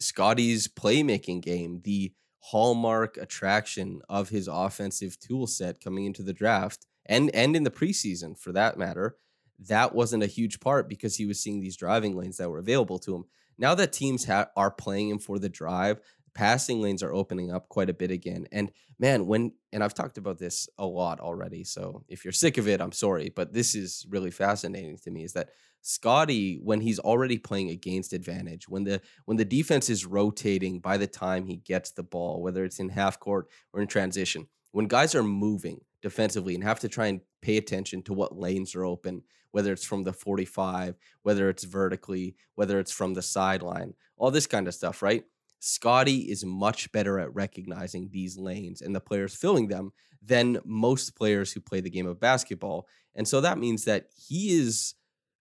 Scottie's 0.00 0.66
playmaking 0.66 1.42
game, 1.42 1.82
the 1.84 2.12
hallmark 2.40 3.18
attraction 3.18 4.00
of 4.08 4.30
his 4.30 4.48
offensive 4.48 5.20
tool 5.20 5.46
set 5.46 5.80
coming 5.80 6.06
into 6.06 6.22
the 6.22 6.32
draft 6.32 6.86
and 7.04 7.30
and 7.34 7.54
in 7.54 7.64
the 7.64 7.70
preseason 7.70 8.38
for 8.38 8.50
that 8.52 8.78
matter, 8.78 9.16
that 9.58 9.94
wasn't 9.94 10.22
a 10.22 10.28
huge 10.28 10.58
part 10.58 10.88
because 10.88 11.16
he 11.16 11.26
was 11.26 11.38
seeing 11.38 11.60
these 11.60 11.76
driving 11.76 12.16
lanes 12.16 12.38
that 12.38 12.48
were 12.48 12.58
available 12.58 12.98
to 12.98 13.14
him. 13.14 13.24
Now 13.58 13.74
that 13.74 13.92
teams 13.92 14.24
ha- 14.24 14.48
are 14.56 14.70
playing 14.70 15.10
him 15.10 15.18
for 15.18 15.38
the 15.38 15.50
drive, 15.50 16.00
passing 16.34 16.80
lanes 16.80 17.02
are 17.02 17.12
opening 17.12 17.52
up 17.52 17.68
quite 17.68 17.90
a 17.90 17.94
bit 17.94 18.10
again. 18.10 18.46
And 18.52 18.70
man, 18.98 19.26
when 19.26 19.52
and 19.72 19.82
I've 19.82 19.94
talked 19.94 20.18
about 20.18 20.38
this 20.38 20.68
a 20.78 20.86
lot 20.86 21.20
already, 21.20 21.64
so 21.64 22.04
if 22.08 22.24
you're 22.24 22.32
sick 22.32 22.58
of 22.58 22.68
it, 22.68 22.80
I'm 22.80 22.92
sorry, 22.92 23.32
but 23.34 23.52
this 23.52 23.74
is 23.74 24.06
really 24.08 24.30
fascinating 24.30 24.98
to 24.98 25.10
me 25.10 25.24
is 25.24 25.32
that 25.34 25.50
Scottie 25.82 26.58
when 26.62 26.80
he's 26.80 26.98
already 26.98 27.38
playing 27.38 27.70
against 27.70 28.12
advantage, 28.12 28.68
when 28.68 28.84
the 28.84 29.00
when 29.24 29.36
the 29.36 29.44
defense 29.44 29.88
is 29.88 30.04
rotating 30.04 30.78
by 30.78 30.96
the 30.96 31.06
time 31.06 31.46
he 31.46 31.56
gets 31.56 31.90
the 31.90 32.02
ball, 32.02 32.42
whether 32.42 32.64
it's 32.64 32.80
in 32.80 32.90
half 32.90 33.18
court 33.18 33.48
or 33.72 33.80
in 33.80 33.88
transition, 33.88 34.46
when 34.72 34.86
guys 34.86 35.14
are 35.14 35.22
moving 35.22 35.80
defensively 36.02 36.54
and 36.54 36.64
have 36.64 36.80
to 36.80 36.88
try 36.88 37.06
and 37.06 37.20
pay 37.42 37.56
attention 37.56 38.02
to 38.02 38.12
what 38.12 38.36
lanes 38.36 38.74
are 38.74 38.84
open, 38.84 39.22
whether 39.52 39.72
it's 39.72 39.84
from 39.84 40.04
the 40.04 40.12
45, 40.12 40.96
whether 41.22 41.48
it's 41.48 41.64
vertically, 41.64 42.36
whether 42.54 42.78
it's 42.78 42.92
from 42.92 43.14
the 43.14 43.22
sideline, 43.22 43.94
all 44.16 44.30
this 44.30 44.46
kind 44.46 44.68
of 44.68 44.74
stuff, 44.74 45.02
right? 45.02 45.24
Scottie 45.60 46.30
is 46.30 46.44
much 46.44 46.90
better 46.90 47.18
at 47.18 47.34
recognizing 47.34 48.08
these 48.10 48.36
lanes 48.36 48.80
and 48.80 48.94
the 48.94 49.00
players 49.00 49.34
filling 49.34 49.68
them 49.68 49.92
than 50.22 50.58
most 50.64 51.14
players 51.16 51.52
who 51.52 51.60
play 51.60 51.80
the 51.80 51.90
game 51.90 52.06
of 52.06 52.18
basketball. 52.18 52.86
And 53.14 53.28
so 53.28 53.40
that 53.42 53.58
means 53.58 53.84
that 53.84 54.06
he 54.16 54.58
is 54.58 54.94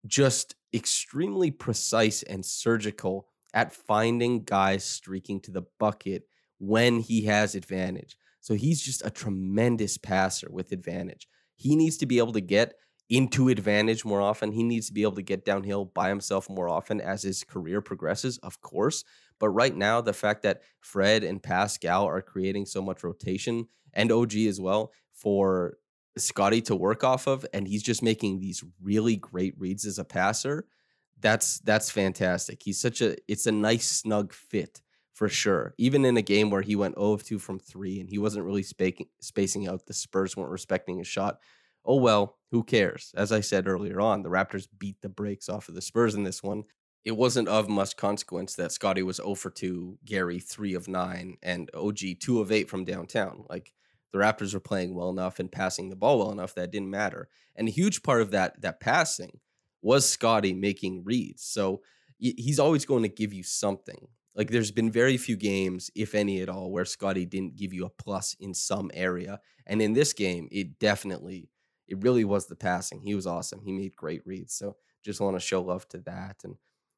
just 0.06 0.56
extremely 0.74 1.52
precise 1.52 2.24
and 2.24 2.46
surgical 2.46 3.28
at 3.54 3.74
finding 3.74 4.44
guys 4.44 4.84
streaking 4.84 5.40
to 5.42 5.52
the 5.52 5.64
bucket 5.80 6.24
when 6.60 7.00
he 7.00 7.26
has 7.26 7.56
advantage. 7.56 8.16
So 8.40 8.56
he's 8.56 8.82
just 8.82 9.06
a 9.06 9.10
tremendous 9.10 9.98
passer 9.98 10.48
with 10.52 10.72
advantage. 10.72 11.28
He 11.56 11.76
needs 11.76 11.98
to 11.98 12.06
be 12.06 12.18
able 12.18 12.34
to 12.34 12.42
get 12.42 12.74
into 13.10 13.50
advantage 13.50 14.04
more 14.06 14.22
often. 14.22 14.52
He 14.52 14.64
needs 14.64 14.88
to 14.88 14.94
be 14.94 15.04
able 15.04 15.16
to 15.16 15.22
get 15.22 15.46
downhill 15.46 15.86
by 15.86 16.10
himself 16.10 16.50
more 16.50 16.68
often 16.68 17.00
as 17.00 17.22
his 17.24 17.44
career 17.44 17.82
progresses, 17.82 18.38
of 18.40 18.60
course. 18.62 19.04
But 19.44 19.50
right 19.50 19.76
now, 19.76 20.00
the 20.00 20.14
fact 20.14 20.44
that 20.44 20.62
Fred 20.80 21.22
and 21.22 21.44
Pascal 21.44 22.06
are 22.06 22.22
creating 22.22 22.66
so 22.66 22.82
much 22.82 23.04
rotation 23.04 23.68
and 23.92 24.10
OG 24.10 24.38
as 24.38 24.62
well 24.62 24.94
for 25.12 25.80
Scottie 26.18 26.62
to 26.62 26.78
work 26.78 27.04
off 27.04 27.28
of, 27.28 27.46
and 27.54 27.68
he's 27.68 27.84
just 27.84 28.02
making 28.02 28.40
these 28.40 28.64
really 28.82 29.18
great 29.18 29.54
reads 29.60 29.86
as 29.86 30.00
a 30.00 30.06
passer. 30.06 30.66
That's 31.20 31.60
that's 31.60 31.92
fantastic. 31.92 32.62
He's 32.64 32.80
such 32.80 33.02
a 33.02 33.18
it's 33.28 33.46
a 33.46 33.52
nice 33.52 33.86
snug 33.92 34.32
fit 34.32 34.82
for 35.12 35.28
sure. 35.28 35.74
Even 35.78 36.06
in 36.06 36.16
a 36.16 36.22
game 36.22 36.50
where 36.50 36.62
he 36.62 36.78
went 36.78 36.96
0 36.96 37.12
of 37.12 37.26
2 37.26 37.38
from 37.38 37.60
3 37.60 38.00
and 38.00 38.10
he 38.10 38.20
wasn't 38.20 38.46
really 38.46 38.64
spacing 38.64 39.08
spacing 39.20 39.68
out, 39.68 39.88
the 39.88 39.94
Spurs 39.94 40.38
weren't 40.38 40.52
respecting 40.52 41.00
his 41.00 41.08
shot. 41.08 41.40
Oh 41.84 41.98
well, 41.98 42.38
who 42.52 42.64
cares? 42.64 43.12
As 43.14 43.34
I 43.34 43.42
said 43.42 43.68
earlier 43.68 44.00
on, 44.00 44.24
the 44.24 44.30
Raptors 44.30 44.70
beat 44.80 45.02
the 45.02 45.10
brakes 45.10 45.50
off 45.50 45.68
of 45.68 45.76
the 45.76 45.82
Spurs 45.82 46.16
in 46.16 46.24
this 46.24 46.42
one. 46.42 46.64
It 47.06 47.18
wasn't 47.18 47.50
of 47.50 47.68
much 47.68 47.98
consequence 47.98 48.56
that 48.56 48.72
Scottie 48.72 49.04
was 49.04 49.18
0 49.18 49.36
for 49.36 49.50
2, 49.50 50.00
Gary 50.06 50.40
3 50.40 50.74
of 50.74 50.88
9, 50.88 51.38
and 51.44 51.70
OG 51.74 52.00
2 52.20 52.40
of 52.40 52.52
8 52.52 52.70
from 52.70 52.86
downtown. 52.86 53.44
Like 53.50 53.74
the 54.12 54.20
Raptors 54.20 54.54
were 54.54 54.60
playing 54.60 54.96
well 54.96 55.10
enough 55.10 55.40
and 55.40 55.52
passing 55.52 55.90
the 55.90 55.96
ball 55.96 56.20
well 56.20 56.32
enough 56.32 56.56
that 56.56 56.72
didn't 56.72 56.90
matter. 56.90 57.28
And 57.56 57.68
a 57.68 57.72
huge 57.72 58.04
part 58.04 58.22
of 58.22 58.32
that 58.32 58.62
that 58.62 58.80
passing 58.80 59.40
was 59.82 60.10
Scottie 60.10 60.54
making 60.54 61.04
reads. 61.04 61.44
So 61.44 61.82
he's 62.18 62.60
always 62.60 62.86
going 62.86 63.04
to 63.04 63.10
give 63.10 63.34
you 63.34 63.44
something. 63.44 64.08
Like 64.36 64.50
there's 64.50 64.72
been 64.72 64.92
very 64.92 65.18
few 65.18 65.36
games, 65.36 65.92
if 65.96 66.16
any 66.16 66.42
at 66.42 66.50
all, 66.50 66.72
where 66.72 66.86
Scottie 66.86 67.26
didn't 67.26 67.58
give 67.58 67.74
you 67.74 67.86
a 67.86 67.90
plus 67.90 68.36
in 68.40 68.54
some 68.54 68.90
area. 68.94 69.40
And 69.68 69.82
in 69.82 69.94
this 69.94 70.14
game, 70.14 70.48
it 70.52 70.80
definitely, 70.80 71.50
it 71.88 72.02
really 72.02 72.24
was 72.24 72.48
the 72.48 72.56
passing. 72.56 73.02
He 73.02 73.14
was 73.14 73.28
awesome. 73.28 73.62
He 73.64 73.74
made 73.74 73.96
great 73.96 74.26
reads. 74.26 74.56
So 74.56 74.78
just 75.04 75.20
want 75.20 75.36
to 75.36 75.40
show 75.40 75.62
love 75.62 75.88
to 75.90 76.00
that. 76.00 76.38
And 76.44 76.56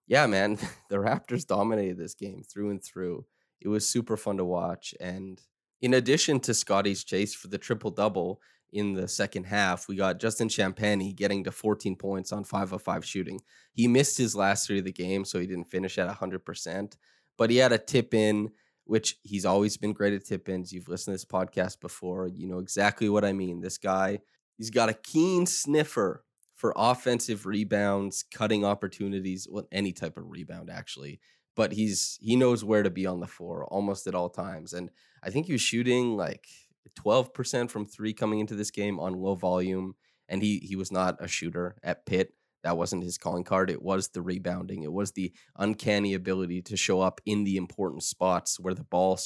yeah, 0.07 0.27
man, 0.27 0.57
the 0.89 0.97
Raptors 0.97 1.45
dominated 1.45 1.97
this 1.97 2.13
game 2.13 2.43
through 2.43 2.69
and 2.69 2.83
through. 2.83 3.25
It 3.61 3.67
was 3.67 3.87
super 3.87 4.17
fun 4.17 4.37
to 4.37 4.45
watch. 4.45 4.93
And 4.99 5.41
in 5.81 5.93
addition 5.93 6.39
to 6.41 6.53
Scottie's 6.53 7.03
chase 7.03 7.33
for 7.33 7.47
the 7.47 7.57
triple 7.57 7.91
double 7.91 8.41
in 8.71 8.93
the 8.93 9.07
second 9.07 9.45
half, 9.45 9.87
we 9.87 9.95
got 9.95 10.19
Justin 10.19 10.49
Champagnie 10.49 11.15
getting 11.15 11.43
to 11.45 11.51
14 11.51 11.95
points 11.95 12.31
on 12.31 12.43
5 12.43 12.73
of 12.73 12.81
5 12.81 13.05
shooting. 13.05 13.41
He 13.73 13.87
missed 13.87 14.17
his 14.17 14.35
last 14.35 14.67
three 14.67 14.79
of 14.79 14.85
the 14.85 14.91
game, 14.91 15.25
so 15.25 15.39
he 15.39 15.47
didn't 15.47 15.71
finish 15.71 15.97
at 15.97 16.13
100%, 16.13 16.93
but 17.37 17.49
he 17.49 17.57
had 17.57 17.71
a 17.71 17.77
tip 17.77 18.13
in, 18.13 18.51
which 18.83 19.17
he's 19.23 19.45
always 19.45 19.77
been 19.77 19.93
great 19.93 20.13
at 20.13 20.25
tip 20.25 20.49
ins. 20.49 20.73
You've 20.73 20.89
listened 20.89 21.13
to 21.13 21.15
this 21.15 21.25
podcast 21.25 21.79
before, 21.79 22.27
you 22.27 22.47
know 22.47 22.59
exactly 22.59 23.09
what 23.09 23.25
I 23.25 23.33
mean. 23.33 23.61
This 23.61 23.77
guy, 23.77 24.19
he's 24.57 24.69
got 24.69 24.89
a 24.89 24.93
keen 24.93 25.45
sniffer 25.45 26.23
for 26.55 26.73
offensive 26.75 27.45
rebounds, 27.45 28.23
cutting 28.23 28.63
opportunities, 28.65 29.47
well, 29.49 29.67
any 29.71 29.91
type 29.91 30.17
of 30.17 30.29
rebound, 30.29 30.69
actually 30.69 31.19
but 31.55 31.71
he's 31.71 32.17
he 32.21 32.35
knows 32.35 32.63
where 32.63 32.83
to 32.83 32.89
be 32.89 33.05
on 33.05 33.19
the 33.19 33.27
floor 33.27 33.65
almost 33.65 34.07
at 34.07 34.15
all 34.15 34.29
times. 34.29 34.73
And 34.73 34.89
I 35.23 35.29
think 35.29 35.47
he 35.47 35.53
was 35.53 35.61
shooting 35.61 36.15
like 36.17 36.47
12% 36.95 37.71
from 37.71 37.85
three 37.85 38.13
coming 38.13 38.39
into 38.39 38.55
this 38.55 38.71
game 38.71 38.99
on 38.99 39.13
low 39.13 39.35
volume. 39.35 39.95
And 40.27 40.41
he 40.41 40.59
he 40.59 40.75
was 40.75 40.91
not 40.91 41.23
a 41.23 41.27
shooter 41.27 41.77
at 41.83 42.05
Pitt. 42.05 42.33
That 42.63 42.77
wasn't 42.77 43.03
his 43.03 43.19
calling 43.19 43.43
card. 43.43 43.69
It 43.69 43.83
was 43.83 44.09
the 44.09 44.23
rebounding. 44.23 44.81
It 44.81 44.91
was 44.91 45.11
the 45.11 45.31
uncanny 45.55 46.15
ability 46.15 46.63
to 46.63 46.75
show 46.75 46.99
up 46.99 47.21
in 47.23 47.43
the 47.43 47.57
important 47.57 48.01
spots 48.01 48.59
where 48.59 48.73
the 48.73 48.83
ball, 48.83 49.19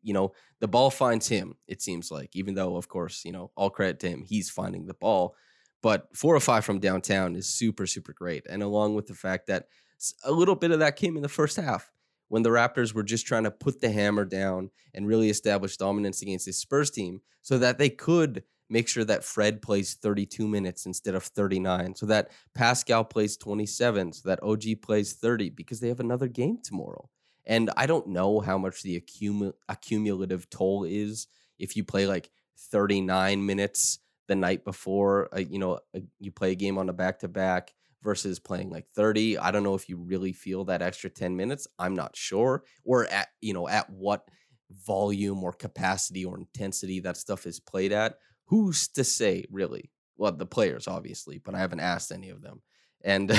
you 0.00 0.14
know, 0.14 0.32
the 0.60 0.68
ball 0.68 0.90
finds 0.90 1.26
him, 1.26 1.56
it 1.66 1.82
seems 1.82 2.12
like, 2.12 2.36
even 2.36 2.54
though, 2.54 2.76
of 2.76 2.86
course, 2.86 3.24
you 3.24 3.32
know, 3.32 3.50
all 3.56 3.68
credit 3.68 3.98
to 4.00 4.08
him, 4.08 4.22
he's 4.22 4.48
finding 4.48 4.86
the 4.86 4.94
ball. 4.94 5.34
But 5.84 6.08
four 6.16 6.34
or 6.34 6.40
five 6.40 6.64
from 6.64 6.78
downtown 6.78 7.36
is 7.36 7.46
super, 7.46 7.86
super 7.86 8.14
great. 8.14 8.46
And 8.48 8.62
along 8.62 8.94
with 8.94 9.06
the 9.06 9.12
fact 9.12 9.48
that 9.48 9.68
a 10.24 10.32
little 10.32 10.54
bit 10.54 10.70
of 10.70 10.78
that 10.78 10.96
came 10.96 11.14
in 11.14 11.22
the 11.22 11.28
first 11.28 11.56
half 11.56 11.92
when 12.28 12.42
the 12.42 12.48
Raptors 12.48 12.94
were 12.94 13.02
just 13.02 13.26
trying 13.26 13.44
to 13.44 13.50
put 13.50 13.82
the 13.82 13.90
hammer 13.90 14.24
down 14.24 14.70
and 14.94 15.06
really 15.06 15.28
establish 15.28 15.76
dominance 15.76 16.22
against 16.22 16.46
this 16.46 16.56
Spurs 16.56 16.90
team 16.90 17.20
so 17.42 17.58
that 17.58 17.76
they 17.76 17.90
could 17.90 18.44
make 18.70 18.88
sure 18.88 19.04
that 19.04 19.24
Fred 19.24 19.60
plays 19.60 19.92
32 19.92 20.48
minutes 20.48 20.86
instead 20.86 21.14
of 21.14 21.22
39, 21.22 21.96
so 21.96 22.06
that 22.06 22.30
Pascal 22.54 23.04
plays 23.04 23.36
27, 23.36 24.14
so 24.14 24.26
that 24.26 24.42
OG 24.42 24.80
plays 24.80 25.12
30 25.12 25.50
because 25.50 25.80
they 25.80 25.88
have 25.88 26.00
another 26.00 26.28
game 26.28 26.60
tomorrow. 26.64 27.10
And 27.44 27.70
I 27.76 27.84
don't 27.84 28.08
know 28.08 28.40
how 28.40 28.56
much 28.56 28.82
the 28.82 28.98
accumu- 28.98 29.52
accumulative 29.68 30.48
toll 30.48 30.84
is 30.84 31.26
if 31.58 31.76
you 31.76 31.84
play 31.84 32.06
like 32.06 32.30
39 32.56 33.44
minutes 33.44 33.98
the 34.28 34.34
night 34.34 34.64
before, 34.64 35.28
uh, 35.34 35.40
you 35.40 35.58
know, 35.58 35.80
uh, 35.94 36.00
you 36.18 36.30
play 36.30 36.52
a 36.52 36.56
game 36.56 36.78
on 36.78 36.88
a 36.88 36.92
back 36.92 37.18
to 37.20 37.28
back 37.28 37.74
versus 38.02 38.38
playing 38.38 38.70
like 38.70 38.86
30. 38.94 39.38
I 39.38 39.50
don't 39.50 39.62
know 39.62 39.74
if 39.74 39.88
you 39.88 39.96
really 39.96 40.32
feel 40.32 40.64
that 40.66 40.82
extra 40.82 41.10
10 41.10 41.36
minutes. 41.36 41.66
I'm 41.78 41.94
not 41.94 42.16
sure. 42.16 42.64
Or 42.84 43.06
at, 43.06 43.28
you 43.40 43.54
know, 43.54 43.68
at 43.68 43.90
what 43.90 44.28
volume 44.86 45.42
or 45.42 45.52
capacity 45.52 46.24
or 46.24 46.38
intensity 46.38 47.00
that 47.00 47.16
stuff 47.16 47.46
is 47.46 47.60
played 47.60 47.92
at. 47.92 48.16
Who's 48.46 48.88
to 48.88 49.04
say, 49.04 49.44
really? 49.50 49.90
Well, 50.16 50.32
the 50.32 50.46
players, 50.46 50.86
obviously, 50.86 51.38
but 51.38 51.54
I 51.54 51.58
haven't 51.58 51.80
asked 51.80 52.12
any 52.12 52.30
of 52.30 52.42
them. 52.42 52.62
And, 53.02 53.30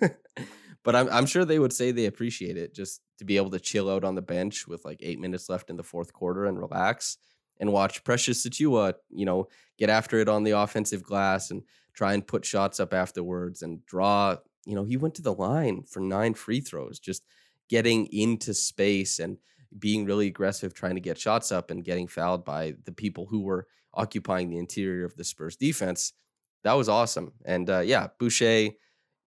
but 0.84 0.96
I'm, 0.96 1.08
I'm 1.10 1.26
sure 1.26 1.44
they 1.44 1.58
would 1.58 1.72
say 1.72 1.90
they 1.90 2.06
appreciate 2.06 2.56
it 2.56 2.74
just 2.74 3.00
to 3.18 3.24
be 3.24 3.36
able 3.36 3.50
to 3.50 3.60
chill 3.60 3.90
out 3.90 4.04
on 4.04 4.14
the 4.14 4.22
bench 4.22 4.66
with 4.66 4.84
like 4.84 4.98
eight 5.02 5.20
minutes 5.20 5.48
left 5.48 5.68
in 5.68 5.76
the 5.76 5.82
fourth 5.82 6.12
quarter 6.12 6.46
and 6.46 6.58
relax 6.58 7.18
and 7.62 7.72
watch 7.72 8.02
Precious 8.02 8.44
Achiuwa, 8.44 8.94
you 9.08 9.24
know, 9.24 9.46
get 9.78 9.88
after 9.88 10.18
it 10.18 10.28
on 10.28 10.42
the 10.42 10.50
offensive 10.50 11.04
glass 11.04 11.52
and 11.52 11.62
try 11.94 12.12
and 12.12 12.26
put 12.26 12.44
shots 12.44 12.80
up 12.80 12.92
afterwards 12.92 13.62
and 13.62 13.86
draw. 13.86 14.36
You 14.66 14.74
know, 14.74 14.82
he 14.82 14.96
went 14.96 15.14
to 15.14 15.22
the 15.22 15.32
line 15.32 15.84
for 15.84 16.00
nine 16.00 16.34
free 16.34 16.60
throws, 16.60 16.98
just 16.98 17.24
getting 17.68 18.08
into 18.12 18.52
space 18.52 19.20
and 19.20 19.38
being 19.78 20.04
really 20.04 20.26
aggressive, 20.26 20.74
trying 20.74 20.96
to 20.96 21.00
get 21.00 21.18
shots 21.18 21.52
up 21.52 21.70
and 21.70 21.84
getting 21.84 22.08
fouled 22.08 22.44
by 22.44 22.74
the 22.84 22.90
people 22.90 23.26
who 23.26 23.42
were 23.42 23.68
occupying 23.94 24.50
the 24.50 24.58
interior 24.58 25.04
of 25.04 25.14
the 25.14 25.22
Spurs 25.22 25.54
defense. 25.54 26.14
That 26.64 26.72
was 26.72 26.88
awesome. 26.88 27.32
And 27.44 27.70
uh, 27.70 27.80
yeah, 27.80 28.08
Boucher, 28.18 28.70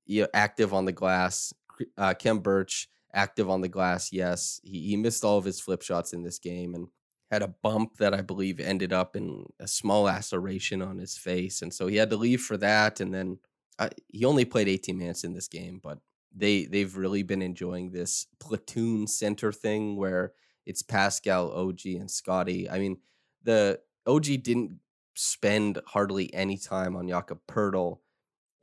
you 0.05 0.23
know, 0.23 0.27
active 0.33 0.73
on 0.73 0.83
the 0.83 0.91
glass. 0.91 1.53
Uh, 1.97 2.13
Khem 2.13 2.39
Birch, 2.39 2.89
active 3.13 3.49
on 3.49 3.61
the 3.61 3.69
glass. 3.69 4.11
Yes, 4.11 4.59
he, 4.61 4.89
he 4.89 4.97
missed 4.97 5.23
all 5.23 5.37
of 5.37 5.45
his 5.45 5.61
flip 5.61 5.81
shots 5.81 6.11
in 6.11 6.21
this 6.21 6.37
game. 6.37 6.75
And 6.75 6.89
had 7.31 7.41
a 7.41 7.47
bump 7.47 7.97
that 7.97 8.13
I 8.13 8.21
believe 8.21 8.59
ended 8.59 8.93
up 8.93 9.15
in 9.15 9.45
a 9.59 9.67
small 9.67 10.03
laceration 10.03 10.81
on 10.81 10.97
his 10.97 11.17
face, 11.17 11.61
and 11.61 11.73
so 11.73 11.87
he 11.87 11.97
had 11.97 12.09
to 12.11 12.17
leave 12.17 12.41
for 12.41 12.57
that. 12.57 12.99
And 12.99 13.13
then 13.13 13.39
uh, 13.79 13.89
he 14.07 14.25
only 14.25 14.45
played 14.45 14.67
18 14.67 14.97
minutes 14.97 15.23
in 15.23 15.33
this 15.33 15.47
game, 15.47 15.79
but 15.81 15.99
they 16.35 16.65
they've 16.65 16.95
really 16.95 17.23
been 17.23 17.41
enjoying 17.41 17.91
this 17.91 18.27
platoon 18.39 19.07
center 19.07 19.51
thing 19.51 19.95
where 19.95 20.33
it's 20.65 20.81
Pascal, 20.81 21.51
OG, 21.51 21.85
and 21.85 22.09
Scotty. 22.09 22.69
I 22.69 22.79
mean, 22.79 22.97
the 23.43 23.79
OG 24.05 24.25
didn't 24.43 24.79
spend 25.15 25.79
hardly 25.87 26.33
any 26.33 26.57
time 26.57 26.95
on 26.95 27.07
Jakob 27.07 27.39
Poeltl. 27.47 27.99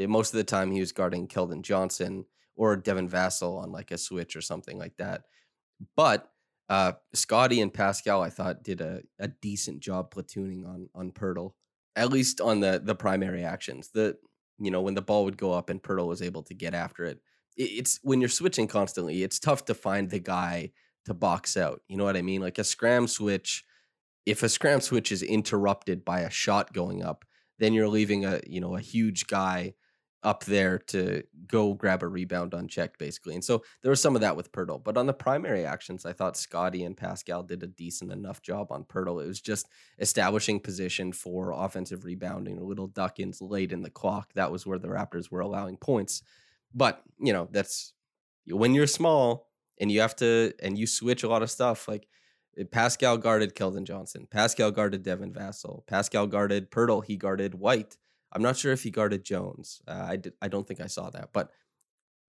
Most 0.00 0.34
of 0.34 0.38
the 0.38 0.44
time 0.44 0.72
he 0.72 0.80
was 0.80 0.92
guarding 0.92 1.28
Keldon 1.28 1.62
Johnson 1.62 2.24
or 2.56 2.76
Devin 2.76 3.08
Vassell 3.08 3.62
on 3.62 3.70
like 3.70 3.92
a 3.92 3.98
switch 3.98 4.34
or 4.34 4.40
something 4.40 4.78
like 4.78 4.96
that. 4.96 5.22
But 5.96 6.31
uh, 6.68 6.92
Scotty 7.14 7.60
and 7.60 7.72
Pascal, 7.72 8.22
I 8.22 8.30
thought, 8.30 8.62
did 8.62 8.80
a, 8.80 9.02
a 9.18 9.28
decent 9.28 9.80
job 9.80 10.14
platooning 10.14 10.66
on 10.66 10.88
on 10.94 11.12
Poeltl, 11.12 11.52
at 11.96 12.10
least 12.10 12.40
on 12.40 12.60
the 12.60 12.80
the 12.82 12.94
primary 12.94 13.44
actions. 13.44 13.90
The 13.92 14.16
you 14.58 14.70
know 14.70 14.80
when 14.80 14.94
the 14.94 15.02
ball 15.02 15.24
would 15.24 15.36
go 15.36 15.52
up 15.52 15.70
and 15.70 15.82
Poeltl 15.82 16.06
was 16.06 16.22
able 16.22 16.42
to 16.44 16.54
get 16.54 16.74
after 16.74 17.04
it. 17.04 17.20
it. 17.56 17.64
It's 17.64 18.00
when 18.02 18.20
you're 18.20 18.28
switching 18.28 18.68
constantly, 18.68 19.22
it's 19.22 19.38
tough 19.38 19.64
to 19.66 19.74
find 19.74 20.10
the 20.10 20.20
guy 20.20 20.72
to 21.04 21.14
box 21.14 21.56
out. 21.56 21.82
You 21.88 21.96
know 21.96 22.04
what 22.04 22.16
I 22.16 22.22
mean? 22.22 22.40
Like 22.40 22.58
a 22.58 22.64
scram 22.64 23.08
switch. 23.08 23.64
If 24.24 24.42
a 24.42 24.48
scram 24.48 24.80
switch 24.80 25.10
is 25.10 25.22
interrupted 25.22 26.04
by 26.04 26.20
a 26.20 26.30
shot 26.30 26.72
going 26.72 27.02
up, 27.02 27.24
then 27.58 27.72
you're 27.72 27.88
leaving 27.88 28.24
a 28.24 28.40
you 28.46 28.60
know 28.60 28.76
a 28.76 28.80
huge 28.80 29.26
guy 29.26 29.74
up 30.22 30.44
there 30.44 30.78
to 30.78 31.22
go 31.48 31.74
grab 31.74 32.02
a 32.02 32.08
rebound 32.08 32.54
unchecked, 32.54 32.98
basically. 32.98 33.34
And 33.34 33.44
so 33.44 33.62
there 33.82 33.90
was 33.90 34.00
some 34.00 34.14
of 34.14 34.20
that 34.20 34.36
with 34.36 34.52
Poeltl. 34.52 34.82
But 34.82 34.96
on 34.96 35.06
the 35.06 35.12
primary 35.12 35.64
actions, 35.66 36.06
I 36.06 36.12
thought 36.12 36.36
Scotty 36.36 36.84
and 36.84 36.96
Pascal 36.96 37.42
did 37.42 37.62
a 37.62 37.66
decent 37.66 38.12
enough 38.12 38.40
job 38.40 38.70
on 38.70 38.84
Poeltl. 38.84 39.22
It 39.22 39.26
was 39.26 39.40
just 39.40 39.68
establishing 39.98 40.60
position 40.60 41.12
for 41.12 41.52
offensive 41.52 42.04
rebounding, 42.04 42.58
a 42.58 42.64
little 42.64 42.86
duck 42.86 43.18
ins 43.18 43.42
late 43.42 43.72
in 43.72 43.82
the 43.82 43.90
clock. 43.90 44.32
That 44.34 44.52
was 44.52 44.66
where 44.66 44.78
the 44.78 44.88
Raptors 44.88 45.30
were 45.30 45.40
allowing 45.40 45.76
points. 45.76 46.22
But, 46.74 47.02
you 47.18 47.32
know, 47.32 47.48
that's 47.50 47.92
when 48.46 48.74
you're 48.74 48.86
small 48.86 49.50
and 49.80 49.90
you 49.90 50.00
have 50.00 50.16
to, 50.16 50.52
and 50.62 50.78
you 50.78 50.86
switch 50.86 51.24
a 51.24 51.28
lot 51.28 51.42
of 51.42 51.50
stuff. 51.50 51.88
Like 51.88 52.06
eh, 52.56 52.64
Pascal 52.70 53.18
guarded 53.18 53.56
Keldon 53.56 53.84
Johnson, 53.84 54.28
Pascal 54.30 54.70
guarded 54.70 55.02
Devin 55.02 55.32
Vassell, 55.32 55.84
Pascal 55.86 56.28
guarded 56.28 56.70
Poeltl, 56.70 57.04
he 57.04 57.16
guarded 57.16 57.54
White. 57.54 57.98
I'm 58.32 58.42
not 58.42 58.56
sure 58.56 58.72
if 58.72 58.82
he 58.82 58.90
guarded 58.90 59.24
Jones. 59.24 59.82
Uh, 59.86 60.06
I 60.08 60.16
did, 60.16 60.32
I 60.40 60.48
don't 60.48 60.66
think 60.66 60.80
I 60.80 60.86
saw 60.86 61.10
that, 61.10 61.30
but 61.32 61.50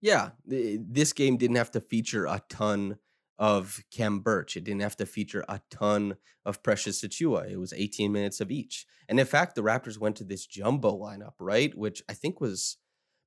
yeah, 0.00 0.30
th- 0.48 0.80
this 0.86 1.12
game 1.12 1.36
didn't 1.36 1.56
have 1.56 1.70
to 1.72 1.80
feature 1.80 2.26
a 2.26 2.42
ton 2.50 2.98
of 3.38 3.82
Khem 3.90 4.20
Birch. 4.20 4.56
It 4.56 4.64
didn't 4.64 4.82
have 4.82 4.96
to 4.96 5.06
feature 5.06 5.44
a 5.48 5.60
ton 5.70 6.16
of 6.44 6.62
Precious 6.62 7.02
Achiuwa. 7.02 7.50
It 7.50 7.58
was 7.58 7.72
18 7.72 8.12
minutes 8.12 8.40
of 8.40 8.50
each. 8.50 8.86
And 9.08 9.18
in 9.18 9.26
fact, 9.26 9.54
the 9.54 9.62
Raptors 9.62 9.98
went 9.98 10.16
to 10.16 10.24
this 10.24 10.46
jumbo 10.46 10.96
lineup, 10.96 11.34
right? 11.40 11.76
Which 11.76 12.02
I 12.08 12.12
think 12.12 12.40
was, 12.40 12.76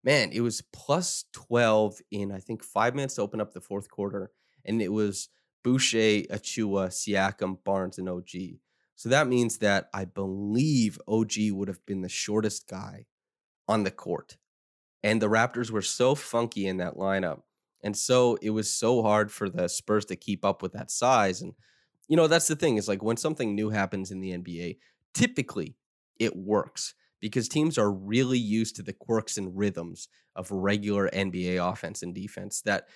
man, 0.03 0.31
it 0.31 0.41
was 0.41 0.61
plus 0.71 1.25
12 1.33 1.99
in, 2.11 2.31
I 2.31 2.39
think, 2.39 2.63
five 2.63 2.95
minutes 2.95 3.15
to 3.15 3.21
open 3.21 3.41
up 3.41 3.53
the 3.53 3.61
fourth 3.61 3.89
quarter. 3.89 4.31
And 4.63 4.81
it 4.81 4.91
was 4.91 5.29
Boucher, 5.63 6.27
Achiuwa, 6.31 6.89
Siakam, 6.89 7.57
Barnes, 7.63 7.97
and 7.97 8.07
OG. 8.07 8.59
So 8.97 9.09
that 9.09 9.27
means 9.27 9.59
that 9.59 9.89
I 9.93 10.05
believe 10.05 10.99
OG 11.07 11.33
would 11.51 11.67
have 11.67 11.85
been 11.85 12.01
the 12.01 12.09
shortest 12.09 12.67
guy 12.67 13.05
on 13.67 13.83
the 13.83 13.91
court. 13.91 14.37
And 15.03 15.21
the 15.21 15.29
Raptors 15.29 15.69
were 15.69 15.83
so 15.83 16.15
funky 16.15 16.65
in 16.65 16.77
that 16.77 16.95
lineup. 16.95 17.43
And 17.83 17.95
so 17.95 18.39
it 18.41 18.49
was 18.49 18.73
so 18.73 19.03
hard 19.03 19.31
for 19.31 19.49
the 19.49 19.67
Spurs 19.67 20.05
to 20.05 20.15
keep 20.15 20.43
up 20.43 20.63
with 20.63 20.73
that 20.73 20.89
size. 20.89 21.43
And, 21.43 21.53
you 22.07 22.17
know, 22.17 22.25
that's 22.27 22.47
the 22.47 22.55
thing 22.55 22.77
is 22.77 22.87
like 22.87 23.03
when 23.03 23.17
something 23.17 23.53
new 23.53 23.69
happens 23.69 24.09
in 24.09 24.19
the 24.19 24.31
NBA, 24.31 24.77
typically 25.13 25.75
it 26.19 26.35
works 26.35 26.95
because 27.19 27.47
teams 27.47 27.77
are 27.77 27.91
really 27.91 28.39
used 28.39 28.75
to 28.77 28.81
the 28.81 28.93
quirks 28.93 29.37
and 29.37 29.55
rhythms 29.55 30.07
of 30.35 30.49
regular 30.49 31.07
NBA 31.11 31.63
offense 31.63 32.01
and 32.01 32.15
defense. 32.15 32.61
That 32.61 32.87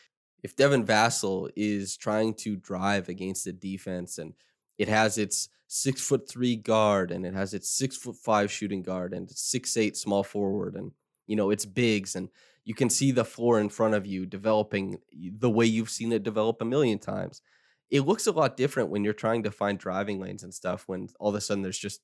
if 0.42 0.56
Devin 0.56 0.84
Vassell 0.84 1.52
is 1.56 1.96
trying 1.96 2.34
to 2.36 2.56
drive 2.56 3.08
against 3.08 3.46
the 3.46 3.54
defense 3.54 4.18
and 4.18 4.34
it 4.82 4.88
has 4.88 5.18
its 5.18 5.50
six 5.68 6.02
foot 6.02 6.28
three 6.28 6.56
guard 6.56 7.12
and 7.12 7.26
it 7.26 7.34
has 7.34 7.54
its 7.54 7.70
six 7.70 7.96
foot 7.96 8.16
five 8.16 8.52
shooting 8.52 8.82
guard 8.82 9.14
and 9.14 9.30
six 9.30 9.78
eight 9.78 9.96
small 9.96 10.24
forward 10.24 10.76
and 10.76 10.92
you 11.28 11.36
know 11.36 11.52
it's 11.52 11.66
bigs 11.66 12.16
and 12.16 12.30
you 12.66 12.74
can 12.74 12.90
see 12.90 13.12
the 13.12 13.26
floor 13.26 13.60
in 13.60 13.70
front 13.70 13.94
of 13.94 14.06
you 14.06 14.26
developing 14.26 14.98
the 15.14 15.50
way 15.50 15.66
you've 15.66 15.90
seen 15.90 16.12
it 16.12 16.24
develop 16.24 16.62
a 16.62 16.66
million 16.66 17.00
times. 17.00 17.42
It 17.90 18.02
looks 18.02 18.28
a 18.28 18.32
lot 18.32 18.58
different 18.58 18.90
when 18.90 19.04
you're 19.04 19.14
trying 19.14 19.44
to 19.44 19.52
find 19.52 19.78
driving 19.78 20.20
lanes 20.20 20.44
and 20.44 20.54
stuff 20.54 20.84
when 20.88 21.10
all 21.20 21.30
of 21.30 21.36
a 21.36 21.42
sudden 21.42 21.64
there's 21.64 21.78
just 21.78 22.02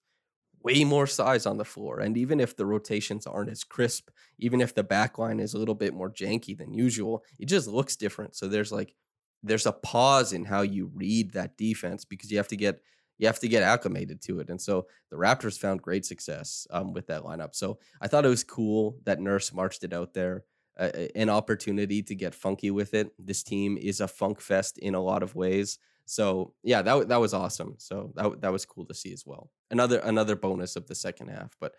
way 0.64 0.84
more 0.84 1.08
size 1.08 1.46
on 1.46 1.58
the 1.58 1.66
floor. 1.66 2.00
And 2.00 2.18
even 2.18 2.40
if 2.40 2.56
the 2.56 2.66
rotations 2.66 3.28
aren't 3.28 3.52
as 3.52 3.64
crisp, 3.64 4.10
even 4.40 4.62
if 4.62 4.74
the 4.74 4.84
back 4.84 5.18
line 5.18 5.40
is 5.40 5.54
a 5.54 5.58
little 5.58 5.76
bit 5.76 5.94
more 5.94 6.12
janky 6.12 6.58
than 6.58 6.74
usual, 6.74 7.24
it 7.40 7.48
just 7.48 7.68
looks 7.68 7.96
different. 7.96 8.36
So 8.36 8.48
there's 8.48 8.72
like 8.72 8.96
there's 9.44 9.66
a 9.66 9.72
pause 9.72 10.34
in 10.34 10.46
how 10.46 10.62
you 10.62 10.92
read 10.94 11.34
that 11.34 11.58
defense 11.58 12.06
because 12.06 12.32
you 12.32 12.38
have 12.38 12.48
to 12.50 12.56
get 12.56 12.82
you 13.18 13.28
have 13.28 13.40
to 13.40 13.48
get 13.48 13.64
acclimated 13.64 14.22
to 14.22 14.40
it. 14.40 14.50
And 14.50 14.62
so 14.62 14.88
the 15.10 15.18
Raptors 15.18 15.58
found 15.58 15.82
great 15.82 16.06
success 16.06 16.68
um, 16.70 16.94
with 16.94 17.08
that 17.08 17.24
lineup. 17.24 17.56
So 17.56 17.80
I 18.00 18.08
thought 18.08 18.26
it 18.26 18.30
was 18.30 18.44
cool 18.44 18.98
that 19.06 19.20
Nurse 19.20 19.52
marched 19.52 19.84
it 19.84 19.92
out 19.92 20.14
there, 20.14 20.44
uh, 20.80 20.90
an 21.16 21.30
opportunity 21.30 22.04
to 22.04 22.16
get 22.16 22.36
funky 22.36 22.70
with 22.70 22.94
it. 22.94 23.12
This 23.18 23.42
team 23.42 23.78
is 23.78 24.02
a 24.02 24.08
funk 24.08 24.40
fest 24.40 24.78
in 24.78 24.94
a 24.94 25.02
lot 25.02 25.24
of 25.24 25.34
ways. 25.36 25.80
So 26.06 26.54
yeah, 26.64 26.82
that 26.84 27.10
that 27.10 27.20
was 27.20 27.34
awesome. 27.34 27.76
So 27.80 28.14
that 28.16 28.42
that 28.42 28.52
was 28.52 28.66
cool 28.66 28.86
to 28.86 28.94
see 28.94 29.12
as 29.12 29.26
well. 29.26 29.52
Another 29.70 30.00
another 30.00 30.36
bonus 30.36 30.76
of 30.76 30.88
the 30.88 30.96
second 30.96 31.28
half, 31.30 31.56
but 31.60 31.74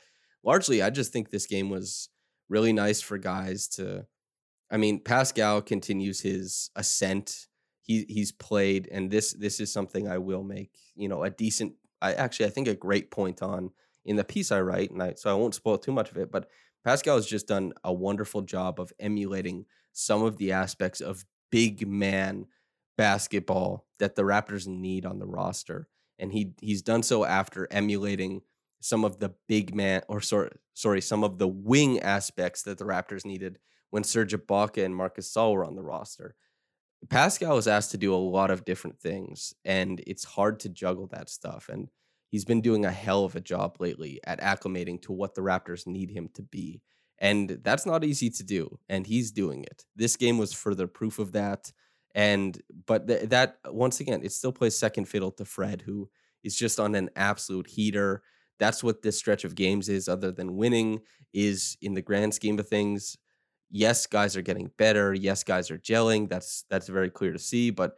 largely 0.44 0.82
I 0.82 0.90
just 0.90 1.12
think 1.12 1.30
this 1.30 1.46
game 1.46 1.70
was 1.70 2.10
really 2.48 2.72
nice 2.72 3.00
for 3.00 3.18
guys 3.18 3.68
to. 3.68 4.06
I 4.70 4.76
mean, 4.76 5.00
Pascal 5.00 5.62
continues 5.62 6.20
his 6.20 6.70
ascent. 6.76 7.46
He 7.88 8.04
he's 8.06 8.32
played, 8.32 8.86
and 8.92 9.10
this 9.10 9.32
this 9.32 9.60
is 9.60 9.72
something 9.72 10.06
I 10.06 10.18
will 10.18 10.44
make 10.44 10.70
you 10.94 11.08
know 11.08 11.24
a 11.24 11.30
decent. 11.30 11.72
I 12.00 12.12
actually 12.12 12.46
I 12.46 12.50
think 12.50 12.68
a 12.68 12.74
great 12.74 13.10
point 13.10 13.42
on 13.42 13.70
in 14.04 14.16
the 14.16 14.24
piece 14.24 14.52
I 14.52 14.60
write, 14.60 14.90
and 14.90 15.02
I 15.02 15.14
so 15.16 15.30
I 15.30 15.34
won't 15.34 15.54
spoil 15.54 15.78
too 15.78 15.90
much 15.90 16.10
of 16.10 16.18
it. 16.18 16.30
But 16.30 16.50
Pascal 16.84 17.16
has 17.16 17.26
just 17.26 17.48
done 17.48 17.72
a 17.82 17.92
wonderful 17.92 18.42
job 18.42 18.78
of 18.78 18.92
emulating 19.00 19.64
some 19.94 20.22
of 20.22 20.36
the 20.36 20.52
aspects 20.52 21.00
of 21.00 21.24
big 21.50 21.88
man 21.88 22.44
basketball 22.98 23.86
that 23.98 24.16
the 24.16 24.22
Raptors 24.22 24.66
need 24.66 25.06
on 25.06 25.18
the 25.18 25.26
roster, 25.26 25.88
and 26.18 26.30
he 26.30 26.52
he's 26.60 26.82
done 26.82 27.02
so 27.02 27.24
after 27.24 27.66
emulating 27.70 28.42
some 28.80 29.02
of 29.02 29.18
the 29.18 29.32
big 29.48 29.74
man 29.74 30.02
or 30.08 30.20
sorry 30.20 30.50
sorry 30.74 31.00
some 31.00 31.24
of 31.24 31.38
the 31.38 31.48
wing 31.48 32.00
aspects 32.00 32.62
that 32.64 32.76
the 32.76 32.84
Raptors 32.84 33.24
needed 33.24 33.58
when 33.88 34.04
Serge 34.04 34.34
Ibaka 34.34 34.84
and 34.84 34.94
Marc 34.94 35.16
Gasol 35.16 35.54
were 35.54 35.64
on 35.64 35.74
the 35.74 35.82
roster. 35.82 36.36
Pascal 37.08 37.54
was 37.54 37.68
asked 37.68 37.92
to 37.92 37.98
do 37.98 38.14
a 38.14 38.16
lot 38.16 38.50
of 38.50 38.64
different 38.64 38.98
things, 38.98 39.54
and 39.64 40.02
it's 40.06 40.24
hard 40.24 40.60
to 40.60 40.68
juggle 40.68 41.06
that 41.08 41.28
stuff. 41.30 41.68
And 41.68 41.88
he's 42.28 42.44
been 42.44 42.60
doing 42.60 42.84
a 42.84 42.90
hell 42.90 43.24
of 43.24 43.36
a 43.36 43.40
job 43.40 43.76
lately 43.78 44.20
at 44.24 44.40
acclimating 44.40 45.00
to 45.02 45.12
what 45.12 45.34
the 45.34 45.40
Raptors 45.40 45.86
need 45.86 46.10
him 46.10 46.28
to 46.34 46.42
be. 46.42 46.82
And 47.20 47.60
that's 47.62 47.86
not 47.86 48.04
easy 48.04 48.30
to 48.30 48.44
do, 48.44 48.78
and 48.88 49.06
he's 49.06 49.32
doing 49.32 49.64
it. 49.64 49.84
This 49.96 50.16
game 50.16 50.38
was 50.38 50.52
further 50.52 50.86
proof 50.86 51.18
of 51.18 51.32
that. 51.32 51.72
And 52.14 52.60
but 52.86 53.06
th- 53.06 53.28
that 53.30 53.58
once 53.66 54.00
again, 54.00 54.20
it 54.22 54.32
still 54.32 54.52
plays 54.52 54.76
second 54.76 55.06
fiddle 55.06 55.32
to 55.32 55.44
Fred, 55.44 55.82
who 55.82 56.08
is 56.44 56.56
just 56.56 56.78
on 56.78 56.94
an 56.94 57.10
absolute 57.16 57.68
heater. 57.68 58.22
That's 58.58 58.82
what 58.82 59.02
this 59.02 59.18
stretch 59.18 59.44
of 59.44 59.54
games 59.54 59.88
is, 59.88 60.08
other 60.08 60.32
than 60.32 60.56
winning, 60.56 61.00
is 61.32 61.76
in 61.80 61.94
the 61.94 62.02
grand 62.02 62.34
scheme 62.34 62.58
of 62.58 62.68
things 62.68 63.16
yes, 63.70 64.06
guys 64.06 64.36
are 64.36 64.42
getting 64.42 64.70
better. 64.76 65.14
Yes, 65.14 65.44
guys 65.44 65.70
are 65.70 65.78
gelling. 65.78 66.28
That's 66.28 66.64
that's 66.70 66.88
very 66.88 67.10
clear 67.10 67.32
to 67.32 67.38
see. 67.38 67.70
But 67.70 67.96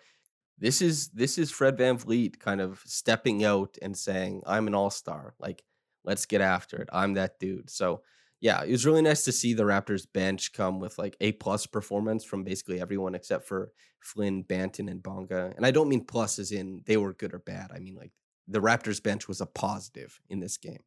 this 0.58 0.82
is 0.82 1.08
this 1.08 1.38
is 1.38 1.50
Fred 1.50 1.78
VanVleet 1.78 2.38
kind 2.38 2.60
of 2.60 2.82
stepping 2.84 3.44
out 3.44 3.78
and 3.80 3.96
saying, 3.96 4.42
I'm 4.46 4.66
an 4.66 4.74
all-star. 4.74 5.34
Like, 5.38 5.62
let's 6.04 6.26
get 6.26 6.40
after 6.40 6.76
it. 6.78 6.88
I'm 6.92 7.14
that 7.14 7.38
dude. 7.38 7.70
So 7.70 8.02
yeah, 8.40 8.62
it 8.62 8.70
was 8.70 8.86
really 8.86 9.02
nice 9.02 9.24
to 9.24 9.32
see 9.32 9.52
the 9.52 9.64
Raptors 9.64 10.06
bench 10.10 10.52
come 10.52 10.80
with 10.80 10.98
like 10.98 11.16
a 11.20 11.32
plus 11.32 11.66
performance 11.66 12.24
from 12.24 12.42
basically 12.42 12.80
everyone 12.80 13.14
except 13.14 13.46
for 13.46 13.70
Flynn, 14.00 14.44
Banton, 14.44 14.90
and 14.90 15.02
Bonga. 15.02 15.52
And 15.56 15.66
I 15.66 15.70
don't 15.70 15.90
mean 15.90 16.04
plus 16.04 16.38
as 16.38 16.50
in 16.50 16.82
they 16.86 16.96
were 16.96 17.12
good 17.12 17.34
or 17.34 17.38
bad. 17.38 17.70
I 17.74 17.80
mean 17.80 17.94
like 17.94 18.12
the 18.48 18.60
Raptors 18.60 19.02
bench 19.02 19.28
was 19.28 19.40
a 19.40 19.46
positive 19.46 20.20
in 20.28 20.40
this 20.40 20.56
game. 20.56 20.82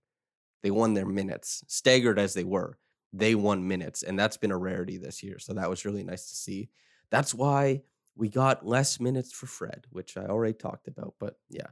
They 0.64 0.72
won 0.72 0.94
their 0.94 1.06
minutes, 1.06 1.64
staggered 1.68 2.18
as 2.18 2.34
they 2.34 2.44
were 2.44 2.80
they 3.14 3.36
won 3.36 3.68
minutes, 3.68 4.02
and 4.04 4.18
that's 4.18 4.38
been 4.38 4.52
a 4.52 4.58
rarity 4.58 4.98
this 4.98 5.22
year. 5.22 5.38
So 5.40 5.54
that 5.54 5.70
was 5.70 5.86
really 5.86 6.04
nice 6.04 6.30
to 6.30 6.36
see. 6.36 6.70
That's 7.12 7.34
why 7.34 7.84
we 8.16 8.28
got 8.28 8.66
less 8.66 9.00
minutes 9.00 9.32
for 9.32 9.46
Fred, 9.46 9.86
which 9.92 10.18
I 10.18 10.26
already 10.26 10.54
talked 10.54 10.88
about. 10.88 11.14
But 11.20 11.38
yeah, 11.50 11.68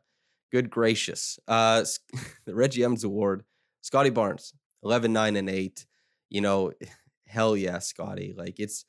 good 0.51 0.69
gracious. 0.69 1.39
Uh, 1.47 1.83
the 2.45 2.53
Reggie 2.53 2.83
Evans 2.83 3.03
Award, 3.03 3.43
Scottie 3.81 4.11
Barnes, 4.11 4.53
11, 4.83 5.11
9, 5.11 5.35
and 5.35 5.49
8. 5.49 5.85
You 6.29 6.41
know, 6.41 6.71
hell 7.27 7.57
yeah, 7.57 7.79
Scottie. 7.79 8.33
Like 8.37 8.59
it's 8.59 8.85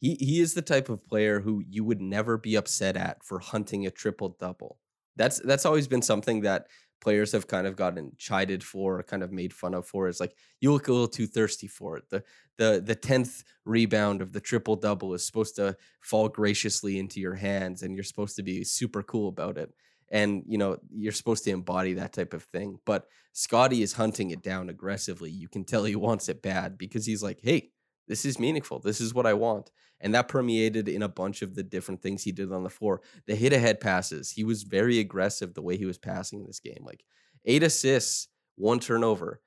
he 0.00 0.16
he 0.16 0.40
is 0.40 0.54
the 0.54 0.62
type 0.62 0.88
of 0.88 1.06
player 1.06 1.40
who 1.40 1.62
you 1.68 1.84
would 1.84 2.00
never 2.00 2.36
be 2.36 2.56
upset 2.56 2.96
at 2.96 3.24
for 3.24 3.38
hunting 3.38 3.86
a 3.86 3.90
triple 3.90 4.36
double. 4.40 4.78
That's 5.14 5.38
that's 5.38 5.66
always 5.66 5.86
been 5.86 6.02
something 6.02 6.40
that 6.40 6.66
players 7.02 7.32
have 7.32 7.48
kind 7.48 7.66
of 7.66 7.76
gotten 7.76 8.12
chided 8.16 8.62
for, 8.64 9.00
or 9.00 9.02
kind 9.02 9.22
of 9.22 9.32
made 9.32 9.52
fun 9.52 9.74
of 9.74 9.86
for. 9.86 10.08
Is 10.08 10.20
like 10.20 10.34
you 10.60 10.72
look 10.72 10.88
a 10.88 10.92
little 10.92 11.08
too 11.08 11.26
thirsty 11.26 11.66
for 11.66 11.98
it. 11.98 12.04
The 12.08 12.22
the 12.56 12.82
the 12.84 12.94
tenth 12.94 13.44
rebound 13.64 14.22
of 14.22 14.32
the 14.32 14.40
triple 14.40 14.76
double 14.76 15.12
is 15.12 15.26
supposed 15.26 15.56
to 15.56 15.76
fall 16.00 16.28
graciously 16.28 16.98
into 16.98 17.20
your 17.20 17.34
hands, 17.34 17.82
and 17.82 17.94
you're 17.94 18.04
supposed 18.04 18.36
to 18.36 18.42
be 18.42 18.64
super 18.64 19.02
cool 19.02 19.28
about 19.28 19.58
it. 19.58 19.70
And 20.10 20.44
you 20.46 20.58
know 20.58 20.78
you're 20.90 21.12
supposed 21.12 21.44
to 21.44 21.50
embody 21.50 21.94
that 21.94 22.12
type 22.12 22.34
of 22.34 22.44
thing. 22.44 22.78
But 22.86 23.06
Scottie 23.32 23.82
is 23.82 23.94
hunting 23.94 24.30
it 24.30 24.42
down 24.42 24.70
aggressively. 24.70 25.30
You 25.30 25.48
can 25.48 25.64
tell 25.64 25.84
he 25.84 25.96
wants 25.96 26.28
it 26.28 26.42
bad 26.42 26.78
because 26.78 27.04
he's 27.04 27.22
like, 27.22 27.40
hey, 27.42 27.70
this 28.08 28.24
is 28.24 28.38
meaningful. 28.38 28.78
This 28.78 29.00
is 29.00 29.14
what 29.14 29.26
I 29.26 29.34
want. 29.34 29.70
And 30.00 30.14
that 30.14 30.28
permeated 30.28 30.88
in 30.88 31.02
a 31.02 31.08
bunch 31.08 31.42
of 31.42 31.54
the 31.54 31.62
different 31.62 32.02
things 32.02 32.22
he 32.22 32.32
did 32.32 32.52
on 32.52 32.64
the 32.64 32.70
floor. 32.70 33.00
The 33.26 33.36
hit 33.36 33.52
ahead 33.52 33.80
passes, 33.80 34.32
he 34.32 34.44
was 34.44 34.64
very 34.64 34.98
aggressive 34.98 35.54
the 35.54 35.62
way 35.62 35.76
he 35.76 35.86
was 35.86 35.98
passing 35.98 36.44
this 36.44 36.60
game. 36.60 36.82
Like 36.84 37.04
eight 37.44 37.62
assists, 37.62 38.28
one 38.56 38.80
turnover. 38.80 39.40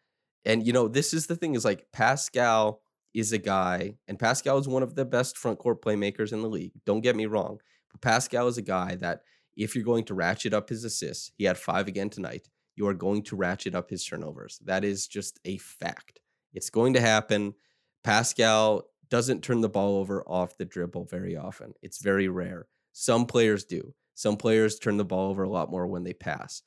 And, 0.46 0.66
you 0.66 0.74
know, 0.74 0.88
this 0.88 1.14
is 1.14 1.28
the 1.28 1.36
thing 1.36 1.56
is 1.56 1.66
like 1.66 1.88
Pascal 1.92 2.82
is 3.14 3.32
a 3.32 3.38
guy, 3.38 3.96
and 4.08 4.20
Pascal 4.20 4.58
is 4.58 4.68
one 4.68 4.84
of 4.84 4.96
the 4.96 5.06
best 5.06 5.38
front 5.38 5.58
court 5.58 5.82
playmakers 5.82 6.34
in 6.34 6.42
the 6.42 6.50
league. 6.50 6.74
Don't 6.86 7.02
get 7.02 7.16
me 7.16 7.26
wrong. 7.26 7.60
But 7.92 8.02
Pascal 8.02 8.48
is 8.48 8.58
a 8.58 8.62
guy 8.62 8.96
that 8.98 9.22
if 9.56 9.74
you're 9.74 9.86
going 9.86 10.04
to 10.06 10.14
ratchet 10.14 10.54
up 10.54 10.70
his 10.70 10.84
assists, 10.84 11.32
he 11.38 11.46
had 11.46 11.58
five 11.58 11.88
again 11.88 12.10
tonight, 12.10 12.50
you 12.76 12.88
are 12.88 12.94
going 12.94 13.24
to 13.24 13.38
ratchet 13.38 13.74
up 13.74 13.90
his 13.90 14.06
turnovers. 14.06 14.60
That 14.66 14.84
is 14.84 15.08
just 15.08 15.40
a 15.46 15.58
fact. 15.58 16.20
It's 16.54 16.70
going 16.70 16.94
to 16.94 17.02
happen. 17.02 17.54
Pascal 18.06 18.84
doesn't 19.10 19.44
turn 19.44 19.62
the 19.62 19.70
ball 19.70 19.98
over 19.98 20.22
off 20.28 20.60
the 20.60 20.64
dribble 20.64 21.06
very 21.06 21.36
often. 21.36 21.74
It's 21.82 22.04
very 22.04 22.28
rare. 22.28 22.68
Some 22.92 23.26
players 23.26 23.66
do. 23.66 23.96
Some 24.14 24.38
players 24.38 24.78
turn 24.78 24.98
the 24.98 25.04
ball 25.04 25.32
over 25.32 25.42
a 25.42 25.50
lot 25.50 25.72
more 25.72 25.88
when 25.88 26.04
they 26.04 26.14
pass. 26.14 26.62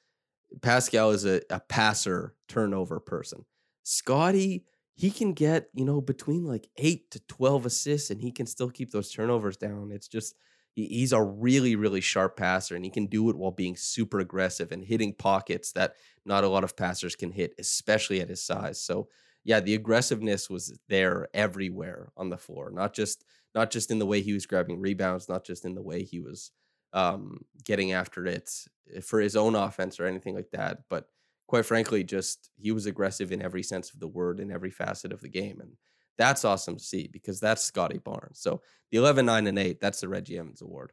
Pascal 0.62 1.12
is 1.12 1.24
a, 1.24 1.40
a 1.48 1.60
passer 1.60 2.34
turnover 2.48 2.98
person. 2.98 3.44
Scottie, 3.84 4.64
he 4.96 5.12
can 5.12 5.32
get, 5.32 5.68
you 5.74 5.84
know, 5.84 6.00
between 6.00 6.44
like 6.44 6.68
eight 6.76 7.08
to 7.12 7.20
12 7.28 7.66
assists 7.66 8.10
and 8.10 8.20
he 8.20 8.32
can 8.32 8.46
still 8.46 8.68
keep 8.68 8.90
those 8.90 9.12
turnovers 9.12 9.56
down. 9.56 9.92
It's 9.92 10.08
just, 10.08 10.34
he's 10.74 11.12
a 11.12 11.22
really, 11.22 11.76
really 11.76 12.00
sharp 12.00 12.36
passer 12.36 12.74
and 12.74 12.84
he 12.84 12.90
can 12.90 13.06
do 13.06 13.30
it 13.30 13.36
while 13.36 13.52
being 13.52 13.76
super 13.76 14.18
aggressive 14.18 14.72
and 14.72 14.84
hitting 14.84 15.14
pockets 15.14 15.70
that 15.72 15.94
not 16.24 16.42
a 16.42 16.48
lot 16.48 16.64
of 16.64 16.76
passers 16.76 17.14
can 17.14 17.30
hit, 17.30 17.54
especially 17.60 18.20
at 18.20 18.28
his 18.28 18.42
size. 18.42 18.80
So, 18.80 19.08
yeah, 19.44 19.60
the 19.60 19.74
aggressiveness 19.74 20.50
was 20.50 20.78
there 20.88 21.28
everywhere 21.32 22.10
on 22.16 22.30
the 22.30 22.36
floor, 22.36 22.70
not 22.70 22.94
just 22.94 23.24
not 23.54 23.70
just 23.70 23.90
in 23.90 23.98
the 23.98 24.06
way 24.06 24.20
he 24.20 24.32
was 24.32 24.46
grabbing 24.46 24.80
rebounds, 24.80 25.28
not 25.28 25.44
just 25.44 25.64
in 25.64 25.74
the 25.74 25.82
way 25.82 26.02
he 26.02 26.20
was 26.20 26.50
um, 26.92 27.40
getting 27.64 27.92
after 27.92 28.26
it 28.26 28.50
eh, 28.94 29.00
for 29.00 29.20
his 29.20 29.36
own 29.36 29.54
offense 29.54 29.98
or 29.98 30.06
anything 30.06 30.34
like 30.34 30.50
that, 30.52 30.80
but 30.88 31.08
quite 31.46 31.64
frankly, 31.66 32.04
just 32.04 32.50
he 32.56 32.72
was 32.72 32.86
aggressive 32.86 33.32
in 33.32 33.42
every 33.42 33.62
sense 33.62 33.92
of 33.92 34.00
the 34.00 34.06
word 34.06 34.38
in 34.38 34.52
every 34.52 34.70
facet 34.70 35.12
of 35.12 35.20
the 35.20 35.28
game, 35.28 35.60
and 35.60 35.72
that's 36.16 36.44
awesome 36.44 36.76
to 36.76 36.82
see 36.82 37.08
because 37.10 37.40
that's 37.40 37.62
Scottie 37.62 37.98
Barnes. 37.98 38.40
So 38.40 38.60
the 38.90 38.98
11, 38.98 39.24
9, 39.26 39.46
and 39.46 39.58
8, 39.58 39.80
that's 39.80 40.00
the 40.00 40.08
Reggie 40.08 40.38
Evans 40.38 40.62
Award. 40.62 40.92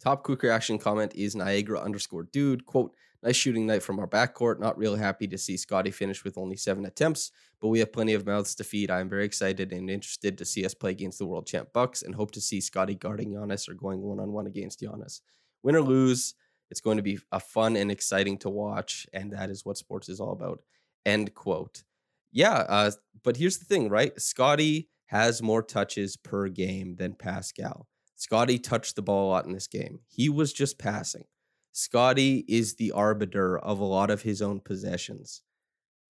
Top 0.00 0.22
quick 0.24 0.42
reaction 0.42 0.78
comment 0.78 1.12
is 1.14 1.36
Niagara 1.36 1.80
underscore 1.80 2.24
dude. 2.24 2.66
Quote, 2.66 2.94
nice 3.22 3.36
shooting 3.36 3.66
night 3.66 3.82
from 3.82 3.98
our 3.98 4.06
backcourt. 4.06 4.58
Not 4.58 4.78
real 4.78 4.96
happy 4.96 5.26
to 5.28 5.38
see 5.38 5.56
Scottie 5.56 5.90
finish 5.90 6.24
with 6.24 6.36
only 6.36 6.56
seven 6.56 6.84
attempts, 6.84 7.30
but 7.60 7.68
we 7.68 7.78
have 7.78 7.92
plenty 7.92 8.14
of 8.14 8.26
mouths 8.26 8.54
to 8.56 8.64
feed. 8.64 8.90
I 8.90 9.00
am 9.00 9.08
very 9.08 9.24
excited 9.24 9.72
and 9.72 9.88
interested 9.88 10.38
to 10.38 10.44
see 10.44 10.64
us 10.64 10.74
play 10.74 10.90
against 10.90 11.18
the 11.18 11.26
world 11.26 11.46
champ 11.46 11.68
Bucks 11.72 12.02
and 12.02 12.14
hope 12.14 12.32
to 12.32 12.40
see 12.40 12.60
Scottie 12.60 12.94
guarding 12.94 13.30
Giannis 13.30 13.68
or 13.68 13.74
going 13.74 14.00
one 14.00 14.20
on 14.20 14.32
one 14.32 14.46
against 14.46 14.80
Giannis. 14.80 15.20
Win 15.62 15.76
or 15.76 15.82
lose, 15.82 16.34
it's 16.70 16.80
going 16.80 16.96
to 16.96 17.02
be 17.02 17.18
a 17.30 17.38
fun 17.38 17.76
and 17.76 17.90
exciting 17.90 18.38
to 18.38 18.50
watch, 18.50 19.06
and 19.12 19.32
that 19.32 19.50
is 19.50 19.64
what 19.64 19.76
sports 19.76 20.08
is 20.08 20.20
all 20.20 20.32
about. 20.32 20.60
End 21.04 21.34
quote. 21.34 21.84
Yeah, 22.32 22.64
uh, 22.68 22.90
but 23.22 23.36
here's 23.36 23.58
the 23.58 23.66
thing, 23.66 23.90
right? 23.90 24.18
Scottie 24.18 24.88
has 25.06 25.42
more 25.42 25.62
touches 25.62 26.16
per 26.16 26.48
game 26.48 26.96
than 26.96 27.12
Pascal. 27.12 27.86
Scottie 28.16 28.58
touched 28.58 28.96
the 28.96 29.02
ball 29.02 29.28
a 29.28 29.30
lot 29.30 29.44
in 29.44 29.52
this 29.52 29.66
game. 29.66 30.00
He 30.08 30.30
was 30.30 30.52
just 30.52 30.78
passing. 30.78 31.24
Scottie 31.72 32.44
is 32.48 32.74
the 32.74 32.92
arbiter 32.92 33.58
of 33.58 33.80
a 33.80 33.84
lot 33.84 34.10
of 34.10 34.22
his 34.22 34.42
own 34.42 34.60
possessions. 34.60 35.42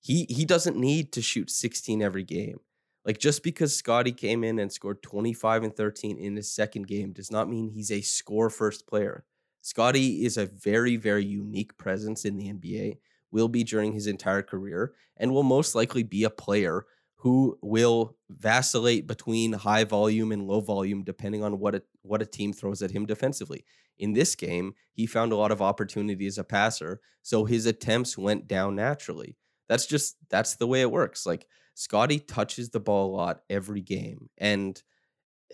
He 0.01 0.27
he 0.29 0.45
doesn't 0.45 0.77
need 0.77 1.13
to 1.13 1.23
shoot 1.23 1.51
16 1.51 2.03
every 2.03 2.25
game. 2.25 2.59
Like 3.05 3.19
just 3.19 3.45
because 3.45 3.75
Scottie 3.75 4.13
came 4.13 4.43
in 4.43 4.59
and 4.59 4.73
scored 4.73 5.03
25 5.03 5.63
and 5.63 5.77
13 5.77 6.19
in 6.19 6.35
his 6.35 6.53
second 6.53 6.89
game 6.89 7.13
does 7.13 7.31
not 7.31 7.49
mean 7.49 7.69
he's 7.69 7.93
a 7.93 8.01
score 8.01 8.51
first 8.51 8.89
player. 8.89 9.25
Scottie 9.61 10.25
is 10.25 10.37
a 10.37 10.47
very 10.47 10.97
very 10.97 11.25
unique 11.25 11.79
presence 11.79 12.25
in 12.25 12.37
the 12.37 12.53
NBA. 12.53 12.99
Will 13.31 13.49
be 13.49 13.63
during 13.63 13.93
his 13.93 14.09
entire 14.09 14.43
career 14.43 14.93
and 15.17 15.33
will 15.33 15.45
most 15.45 15.77
likely 15.77 16.03
be 16.03 16.25
a 16.25 16.31
player 16.31 16.85
who 17.23 17.57
will 17.63 18.17
vacillate 18.29 19.07
between 19.07 19.53
high 19.53 19.85
volume 19.85 20.33
and 20.33 20.49
low 20.49 20.61
volume 20.61 21.05
depending 21.05 21.45
on 21.45 21.61
what 21.61 21.77
a, 21.77 21.83
what 22.03 22.21
a 22.21 22.27
team 22.27 22.53
throws 22.53 22.83
at 22.83 22.91
him 22.91 23.07
defensively. 23.07 23.65
In 24.03 24.13
this 24.15 24.35
game, 24.35 24.75
he 24.93 25.07
found 25.07 25.33
a 25.33 25.37
lot 25.37 25.53
of 25.53 25.63
opportunity 25.63 26.27
as 26.27 26.39
a 26.39 26.45
passer, 26.45 27.01
so 27.23 27.45
his 27.45 27.67
attempts 27.67 28.19
went 28.19 28.49
down 28.49 28.77
naturally. 28.77 29.37
That's 29.69 29.87
just 29.87 30.17
that's 30.31 30.57
the 30.57 30.67
way 30.67 30.83
it 30.83 30.91
works. 30.91 31.27
Like 31.27 31.47
Scottie 31.75 32.19
touches 32.21 32.71
the 32.71 32.81
ball 32.81 33.15
a 33.15 33.17
lot 33.17 33.43
every 33.51 33.81
game 33.81 34.29
and 34.39 34.83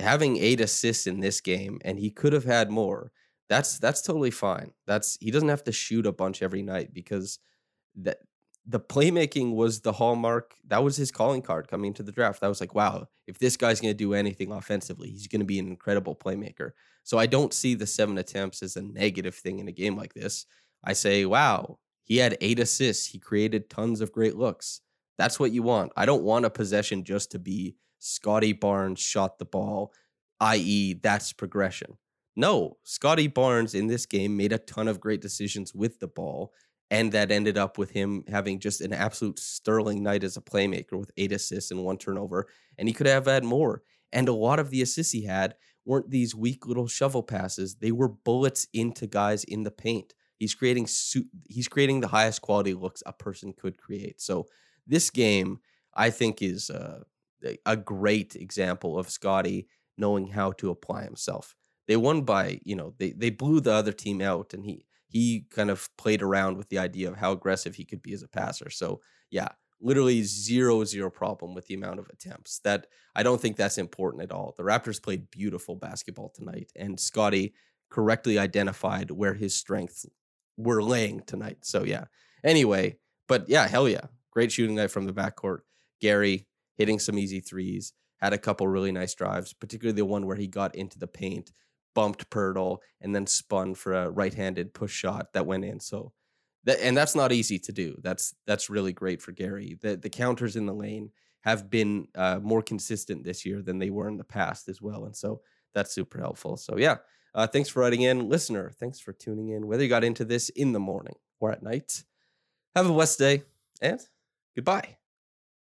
having 0.00 0.36
8 0.36 0.60
assists 0.60 1.06
in 1.06 1.20
this 1.20 1.40
game 1.40 1.80
and 1.84 1.98
he 1.98 2.10
could 2.10 2.32
have 2.32 2.44
had 2.44 2.70
more. 2.70 3.12
That's 3.48 3.78
that's 3.78 4.02
totally 4.02 4.30
fine. 4.30 4.72
That's 4.86 5.18
he 5.20 5.30
doesn't 5.30 5.48
have 5.48 5.64
to 5.64 5.72
shoot 5.72 6.06
a 6.06 6.12
bunch 6.12 6.42
every 6.42 6.62
night 6.62 6.92
because 6.94 7.38
that 7.96 8.18
the 8.70 8.78
playmaking 8.78 9.54
was 9.54 9.80
the 9.80 9.92
hallmark. 9.92 10.54
That 10.66 10.84
was 10.84 10.96
his 10.96 11.10
calling 11.10 11.40
card 11.40 11.68
coming 11.68 11.88
into 11.88 12.02
the 12.02 12.12
draft. 12.12 12.42
That 12.42 12.48
was 12.48 12.60
like, 12.60 12.74
wow, 12.74 13.08
if 13.26 13.38
this 13.38 13.56
guy's 13.56 13.80
going 13.80 13.94
to 13.94 13.96
do 13.96 14.12
anything 14.12 14.52
offensively, 14.52 15.08
he's 15.08 15.26
going 15.26 15.40
to 15.40 15.46
be 15.46 15.58
an 15.58 15.68
incredible 15.68 16.14
playmaker. 16.14 16.72
So 17.02 17.18
I 17.18 17.24
don't 17.24 17.54
see 17.54 17.74
the 17.74 17.86
seven 17.86 18.18
attempts 18.18 18.62
as 18.62 18.76
a 18.76 18.82
negative 18.82 19.34
thing 19.34 19.58
in 19.58 19.68
a 19.68 19.72
game 19.72 19.96
like 19.96 20.12
this. 20.12 20.44
I 20.84 20.92
say, 20.92 21.24
wow, 21.24 21.78
he 22.04 22.18
had 22.18 22.36
eight 22.42 22.58
assists. 22.58 23.06
He 23.06 23.18
created 23.18 23.70
tons 23.70 24.02
of 24.02 24.12
great 24.12 24.36
looks. 24.36 24.82
That's 25.16 25.40
what 25.40 25.50
you 25.50 25.62
want. 25.62 25.92
I 25.96 26.04
don't 26.04 26.22
want 26.22 26.44
a 26.44 26.50
possession 26.50 27.04
just 27.04 27.30
to 27.32 27.38
be 27.38 27.76
Scottie 28.00 28.52
Barnes 28.52 29.00
shot 29.00 29.38
the 29.38 29.46
ball, 29.46 29.94
i.e., 30.40 30.92
that's 31.02 31.32
progression. 31.32 31.96
No, 32.36 32.76
Scottie 32.84 33.26
Barnes 33.28 33.74
in 33.74 33.86
this 33.86 34.04
game 34.04 34.36
made 34.36 34.52
a 34.52 34.58
ton 34.58 34.88
of 34.88 35.00
great 35.00 35.22
decisions 35.22 35.74
with 35.74 35.98
the 36.00 36.06
ball 36.06 36.52
and 36.90 37.12
that 37.12 37.30
ended 37.30 37.58
up 37.58 37.76
with 37.76 37.90
him 37.90 38.24
having 38.28 38.60
just 38.60 38.80
an 38.80 38.92
absolute 38.92 39.38
sterling 39.38 40.02
night 40.02 40.24
as 40.24 40.36
a 40.36 40.40
playmaker 40.40 40.98
with 40.98 41.10
eight 41.16 41.32
assists 41.32 41.70
and 41.70 41.84
one 41.84 41.98
turnover. 41.98 42.46
And 42.78 42.88
he 42.88 42.94
could 42.94 43.06
have 43.06 43.26
had 43.26 43.44
more. 43.44 43.82
And 44.12 44.28
a 44.28 44.32
lot 44.32 44.58
of 44.58 44.70
the 44.70 44.80
assists 44.80 45.12
he 45.12 45.24
had 45.24 45.54
weren't 45.84 46.10
these 46.10 46.34
weak 46.34 46.66
little 46.66 46.86
shovel 46.86 47.22
passes; 47.22 47.76
they 47.76 47.92
were 47.92 48.08
bullets 48.08 48.66
into 48.72 49.06
guys 49.06 49.44
in 49.44 49.64
the 49.64 49.70
paint. 49.70 50.14
He's 50.38 50.54
creating 50.54 50.86
su- 50.86 51.28
he's 51.48 51.68
creating 51.68 52.00
the 52.00 52.08
highest 52.08 52.40
quality 52.40 52.72
looks 52.74 53.02
a 53.04 53.12
person 53.12 53.52
could 53.52 53.76
create. 53.76 54.20
So 54.20 54.46
this 54.86 55.10
game, 55.10 55.60
I 55.94 56.10
think, 56.10 56.40
is 56.40 56.70
uh, 56.70 57.02
a- 57.66 57.76
great 57.76 58.34
example 58.34 58.98
of 58.98 59.10
Scottie 59.10 59.68
knowing 59.98 60.28
how 60.28 60.52
to 60.52 60.70
apply 60.70 61.04
himself. 61.04 61.54
They 61.86 61.96
won 61.96 62.22
by 62.22 62.60
you 62.64 62.76
know 62.76 62.94
they 62.98 63.10
they 63.12 63.30
blew 63.30 63.60
the 63.60 63.72
other 63.72 63.92
team 63.92 64.22
out, 64.22 64.54
and 64.54 64.64
he 64.64 64.86
he 65.08 65.46
kind 65.50 65.70
of 65.70 65.88
played 65.96 66.22
around 66.22 66.56
with 66.56 66.68
the 66.68 66.78
idea 66.78 67.08
of 67.08 67.16
how 67.16 67.32
aggressive 67.32 67.74
he 67.74 67.84
could 67.84 68.02
be 68.02 68.12
as 68.12 68.22
a 68.22 68.28
passer. 68.28 68.70
So 68.70 69.00
yeah, 69.30 69.48
literally 69.80 70.22
zero 70.22 70.84
zero 70.84 71.10
problem 71.10 71.54
with 71.54 71.66
the 71.66 71.74
amount 71.74 71.98
of 71.98 72.08
attempts. 72.10 72.60
That 72.60 72.86
I 73.14 73.22
don't 73.22 73.40
think 73.40 73.56
that's 73.56 73.78
important 73.78 74.22
at 74.22 74.32
all. 74.32 74.54
The 74.56 74.62
Raptors 74.62 75.02
played 75.02 75.30
beautiful 75.30 75.76
basketball 75.76 76.30
tonight, 76.34 76.70
and 76.76 76.98
Scottie 76.98 77.54
correctly 77.90 78.38
identified 78.38 79.10
where 79.10 79.34
his 79.34 79.54
strengths 79.54 80.06
were 80.56 80.82
laying 80.82 81.20
tonight. 81.20 81.58
So 81.62 81.84
yeah. 81.84 82.04
Anyway, 82.44 82.98
but 83.26 83.48
yeah, 83.48 83.66
hell 83.66 83.88
yeah, 83.88 84.06
great 84.30 84.52
shooting 84.52 84.76
night 84.76 84.90
from 84.90 85.06
the 85.06 85.12
backcourt. 85.12 85.60
Gary 86.00 86.46
hitting 86.76 86.98
some 86.98 87.18
easy 87.18 87.40
threes, 87.40 87.92
had 88.18 88.32
a 88.32 88.38
couple 88.38 88.68
really 88.68 88.92
nice 88.92 89.14
drives, 89.14 89.52
particularly 89.52 89.96
the 89.96 90.04
one 90.04 90.26
where 90.26 90.36
he 90.36 90.46
got 90.46 90.74
into 90.76 90.98
the 90.98 91.08
paint 91.08 91.50
bumped 91.94 92.30
Poeltl, 92.30 92.78
and 93.00 93.14
then 93.14 93.26
spun 93.26 93.74
for 93.74 93.92
a 93.92 94.10
right-handed 94.10 94.74
push 94.74 94.92
shot 94.92 95.32
that 95.32 95.46
went 95.46 95.64
in. 95.64 95.80
So 95.80 96.12
that 96.64 96.80
and 96.80 96.96
that's 96.96 97.14
not 97.14 97.32
easy 97.32 97.58
to 97.58 97.72
do. 97.72 97.96
That's 98.02 98.34
that's 98.46 98.70
really 98.70 98.92
great 98.92 99.22
for 99.22 99.32
Gary. 99.32 99.78
The 99.80 99.96
the 99.96 100.10
counters 100.10 100.56
in 100.56 100.66
the 100.66 100.74
lane 100.74 101.10
have 101.42 101.70
been 101.70 102.08
uh, 102.14 102.40
more 102.42 102.62
consistent 102.62 103.24
this 103.24 103.46
year 103.46 103.62
than 103.62 103.78
they 103.78 103.90
were 103.90 104.08
in 104.08 104.16
the 104.16 104.24
past 104.24 104.68
as 104.68 104.82
well, 104.82 105.04
and 105.04 105.16
so 105.16 105.40
that's 105.74 105.92
super 105.92 106.18
helpful. 106.18 106.56
So 106.56 106.76
yeah, 106.76 106.96
uh, 107.34 107.46
thanks 107.46 107.68
for 107.68 107.80
writing 107.80 108.02
in, 108.02 108.28
listener. 108.28 108.70
Thanks 108.78 109.00
for 109.00 109.12
tuning 109.12 109.50
in. 109.50 109.66
Whether 109.66 109.84
you 109.84 109.88
got 109.88 110.04
into 110.04 110.24
this 110.24 110.48
in 110.50 110.72
the 110.72 110.80
morning 110.80 111.16
or 111.40 111.52
at 111.52 111.62
night, 111.62 112.04
have 112.74 112.88
a 112.88 112.92
blessed 112.92 113.18
day, 113.18 113.42
and 113.80 114.00
goodbye. 114.54 114.97